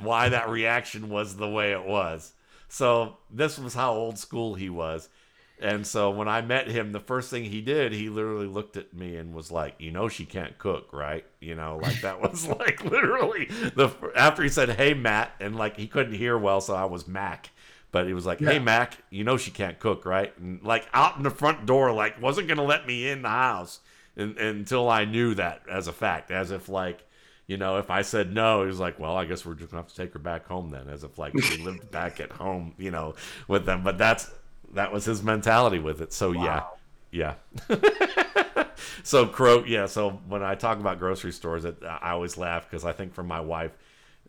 [0.00, 2.32] why that reaction was the way it was.
[2.68, 5.08] So this was how old school he was.
[5.60, 8.94] And so when I met him, the first thing he did, he literally looked at
[8.94, 12.48] me and was like, "You know, she can't cook, right?" You know, like that was
[12.48, 13.44] like literally
[13.74, 17.06] the after he said, "Hey, Matt," and like he couldn't hear well, so I was
[17.06, 17.50] Mac.
[17.92, 21.16] But he was like, "Hey, Mac, you know she can't cook, right?" And like out
[21.18, 23.80] in the front door, like wasn't gonna let me in the house
[24.16, 27.06] and, until I knew that as a fact, as if like
[27.46, 29.82] you know, if I said no, he was like, well, I guess we're just gonna
[29.82, 32.74] have to take her back home then, as if like she lived back at home,
[32.78, 33.16] you know,
[33.48, 33.82] with them.
[33.82, 34.30] But that's
[34.72, 36.12] that was his mentality with it.
[36.12, 36.76] So wow.
[37.12, 37.34] yeah,
[37.68, 38.64] yeah.
[39.02, 39.86] so crow, yeah.
[39.86, 43.22] So when I talk about grocery stores, it, I always laugh because I think for
[43.22, 43.72] my wife,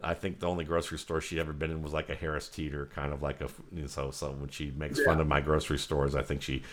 [0.01, 2.87] I think the only grocery store she ever been in was like a Harris Teeter,
[2.93, 4.11] kind of like a you know, so.
[4.11, 5.05] So when she makes yeah.
[5.05, 6.63] fun of my grocery stores, I think she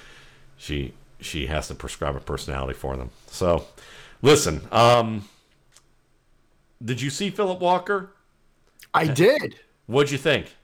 [0.56, 3.10] she she has to prescribe a personality for them.
[3.26, 3.66] So
[4.22, 5.28] listen, um
[6.82, 8.12] did you see Phillip Walker?
[8.94, 9.56] I did.
[9.86, 10.54] What'd you think?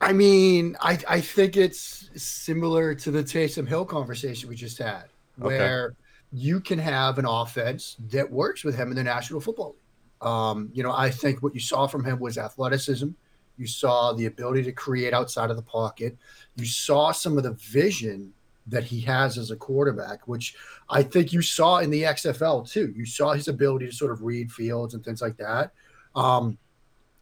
[0.00, 5.04] I mean, I, I think it's similar to the Taysom Hill conversation we just had,
[5.36, 5.96] where okay.
[6.32, 10.28] you can have an offense that works with him in the National Football League.
[10.28, 13.08] Um, you know, I think what you saw from him was athleticism.
[13.56, 16.16] You saw the ability to create outside of the pocket.
[16.56, 18.32] You saw some of the vision
[18.68, 20.54] that he has as a quarterback, which
[20.88, 22.92] I think you saw in the XFL too.
[22.96, 25.72] You saw his ability to sort of read fields and things like that.
[26.14, 26.58] Um,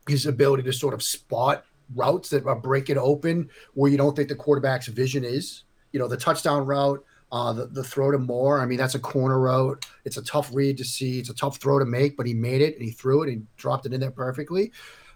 [0.08, 1.64] his ability to sort of spot
[1.94, 5.64] routes that are breaking open where you don't think the quarterback's vision is.
[5.92, 8.60] You know, the touchdown route, uh, the, the throw to Moore.
[8.60, 9.86] I mean, that's a corner route.
[10.04, 11.18] It's a tough read to see.
[11.18, 13.46] It's a tough throw to make, but he made it and he threw it and
[13.56, 14.72] dropped it in there perfectly.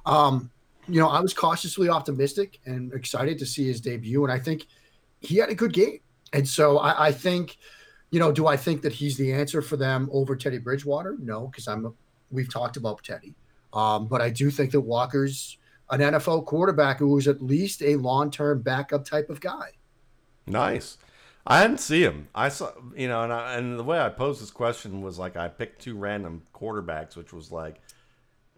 [0.06, 0.50] Um,
[0.88, 4.66] you know, I was cautiously optimistic and excited to see his debut, and I think
[5.20, 6.00] he had a good game.
[6.32, 7.58] And so I, I, think,
[8.10, 11.16] you know, do I think that he's the answer for them over Teddy Bridgewater?
[11.20, 11.94] No, because I'm
[12.30, 13.34] we've talked about Teddy.
[13.72, 15.58] Um, but I do think that Walker's
[15.90, 19.72] an NFL quarterback who is at least a long term backup type of guy.
[20.46, 20.98] Nice.
[21.46, 22.28] I didn't see him.
[22.34, 25.36] I saw, you know, and, I, and the way I posed this question was like
[25.36, 27.80] I picked two random quarterbacks, which was like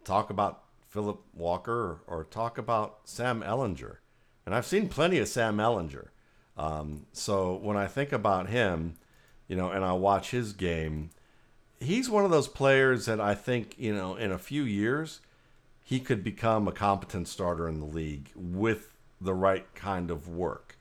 [0.04, 3.98] talk about Phillip Walker or, or talk about Sam Ehlinger,
[4.44, 6.08] And I've seen plenty of Sam Ehlinger.
[6.56, 8.96] Um, so when I think about him,
[9.48, 11.10] you know, and I watch his game,
[11.80, 15.20] he's one of those players that I think, you know, in a few years,
[15.92, 20.78] he could become a competent starter in the league with the right kind of work.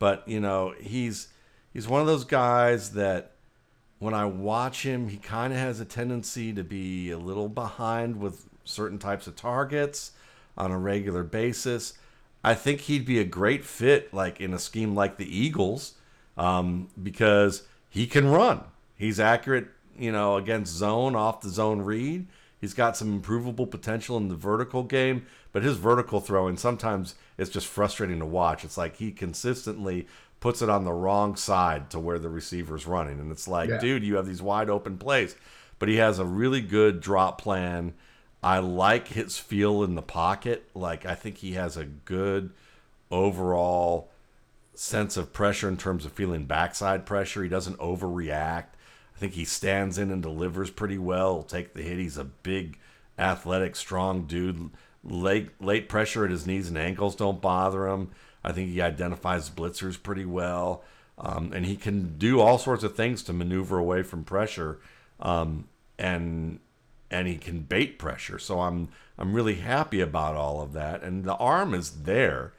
[0.00, 1.28] But, you know, he's
[1.72, 3.30] he's one of those guys that
[4.00, 8.18] when I watch him, he kind of has a tendency to be a little behind
[8.18, 10.10] with certain types of targets
[10.56, 11.92] on a regular basis.
[12.42, 15.94] I think he'd be a great fit, like in a scheme like the Eagles,
[16.36, 18.64] um, because he can run.
[18.96, 22.26] He's accurate, you know, against zone, off the zone read.
[22.60, 27.50] He's got some improvable potential in the vertical game, but his vertical throwing sometimes it's
[27.50, 28.64] just frustrating to watch.
[28.64, 30.06] It's like he consistently
[30.40, 33.78] puts it on the wrong side to where the receiver's running, and it's like, yeah.
[33.78, 35.36] dude, you have these wide open plays,
[35.78, 37.94] but he has a really good drop plan
[38.42, 40.68] I like his feel in the pocket.
[40.74, 42.50] Like I think he has a good
[43.10, 44.10] overall
[44.74, 47.42] sense of pressure in terms of feeling backside pressure.
[47.42, 48.66] He doesn't overreact.
[49.18, 51.34] I think he stands in and delivers pretty well.
[51.34, 51.98] He'll take the hit.
[51.98, 52.78] He's a big,
[53.18, 54.70] athletic, strong dude.
[55.02, 58.12] Late late pressure at his knees and ankles don't bother him.
[58.44, 60.84] I think he identifies blitzers pretty well,
[61.18, 64.78] um, and he can do all sorts of things to maneuver away from pressure.
[65.18, 65.66] Um,
[65.98, 66.60] and
[67.10, 68.38] and he can bait pressure.
[68.38, 68.88] So I'm
[69.18, 71.02] I'm really happy about all of that.
[71.02, 72.52] And the arm is there,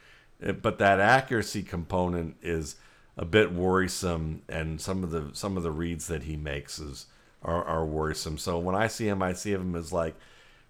[0.43, 2.76] eh, but that accuracy component is
[3.20, 4.42] a bit worrisome.
[4.50, 7.06] And some of the some of the reads that he makes is
[7.44, 8.38] are, are worrisome.
[8.38, 10.16] So when I see him, I see him as like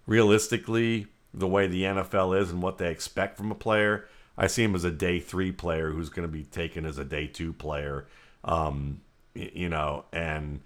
[0.06, 4.06] realistically the way the NFL is and what they expect from a player.
[4.36, 7.04] I see him as a day three player who's going to be taken as a
[7.04, 8.06] day two player.
[8.44, 9.00] Um,
[9.34, 10.60] you know, and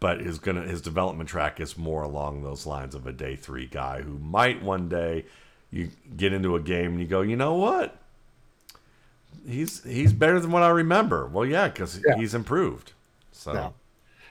[0.00, 3.66] but his gonna his development track is more along those lines of a day three
[3.66, 5.24] guy who might one day
[5.70, 7.96] you get into a game and you go, you know what?
[9.46, 11.26] He's he's better than what I remember.
[11.26, 12.16] Well, yeah, because yeah.
[12.16, 12.92] he's improved.
[13.32, 13.70] So, yeah.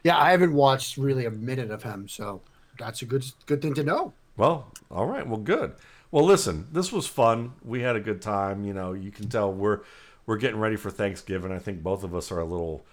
[0.04, 2.42] yeah, I haven't watched really a minute of him, so
[2.78, 4.14] that's a good good thing to know.
[4.36, 5.74] Well, all right, well, good.
[6.12, 7.54] Well, listen, this was fun.
[7.64, 8.64] We had a good time.
[8.64, 9.82] You know, you can tell we're
[10.26, 11.52] we're getting ready for Thanksgiving.
[11.52, 12.86] I think both of us are a little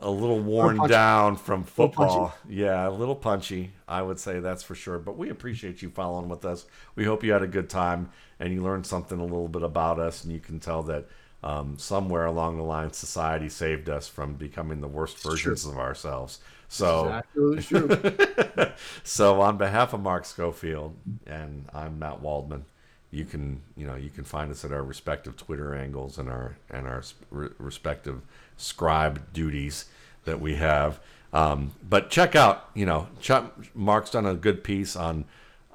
[0.00, 2.34] a little worn down from football.
[2.48, 3.72] Yeah, a little punchy.
[3.88, 4.98] I would say that's for sure.
[4.98, 6.66] But we appreciate you following with us.
[6.94, 9.98] We hope you had a good time and you learned something a little bit about
[9.98, 11.06] us, and you can tell that.
[11.42, 16.40] Um, somewhere along the line, society saved us from becoming the worst versions of ourselves.
[16.68, 17.22] So,
[19.04, 22.64] so on behalf of Mark Schofield and I'm Matt Waldman,
[23.10, 26.56] you can you know you can find us at our respective Twitter angles and our
[26.70, 28.20] and our re- respective
[28.56, 29.86] scribe duties
[30.24, 31.00] that we have.
[31.32, 35.24] Um, but check out you know Chuck, Mark's done a good piece on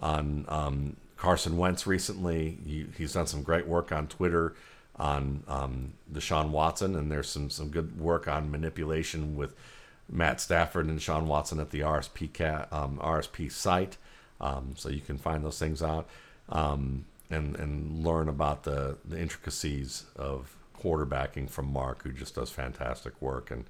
[0.01, 2.59] on um, Carson Wentz recently.
[2.65, 4.55] He, he's done some great work on Twitter
[4.97, 9.55] on um, Deshaun Watson, and there's some some good work on manipulation with
[10.09, 13.97] Matt Stafford and Sean Watson at the RSP cat, um, RSP site.
[14.39, 16.07] Um, so you can find those things out
[16.49, 22.49] um, and and learn about the the intricacies of quarterbacking from Mark, who just does
[22.49, 23.49] fantastic work.
[23.49, 23.65] And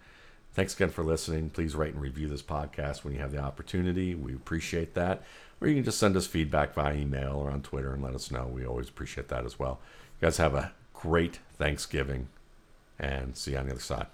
[0.53, 1.49] thanks again for listening.
[1.49, 4.15] Please rate and review this podcast when you have the opportunity.
[4.15, 5.21] We appreciate that.
[5.61, 8.31] Or you can just send us feedback via email or on Twitter and let us
[8.31, 8.47] know.
[8.47, 9.79] We always appreciate that as well.
[10.19, 10.71] You guys have a
[11.03, 12.29] great Thanksgiving
[12.97, 14.07] and see you on the other side.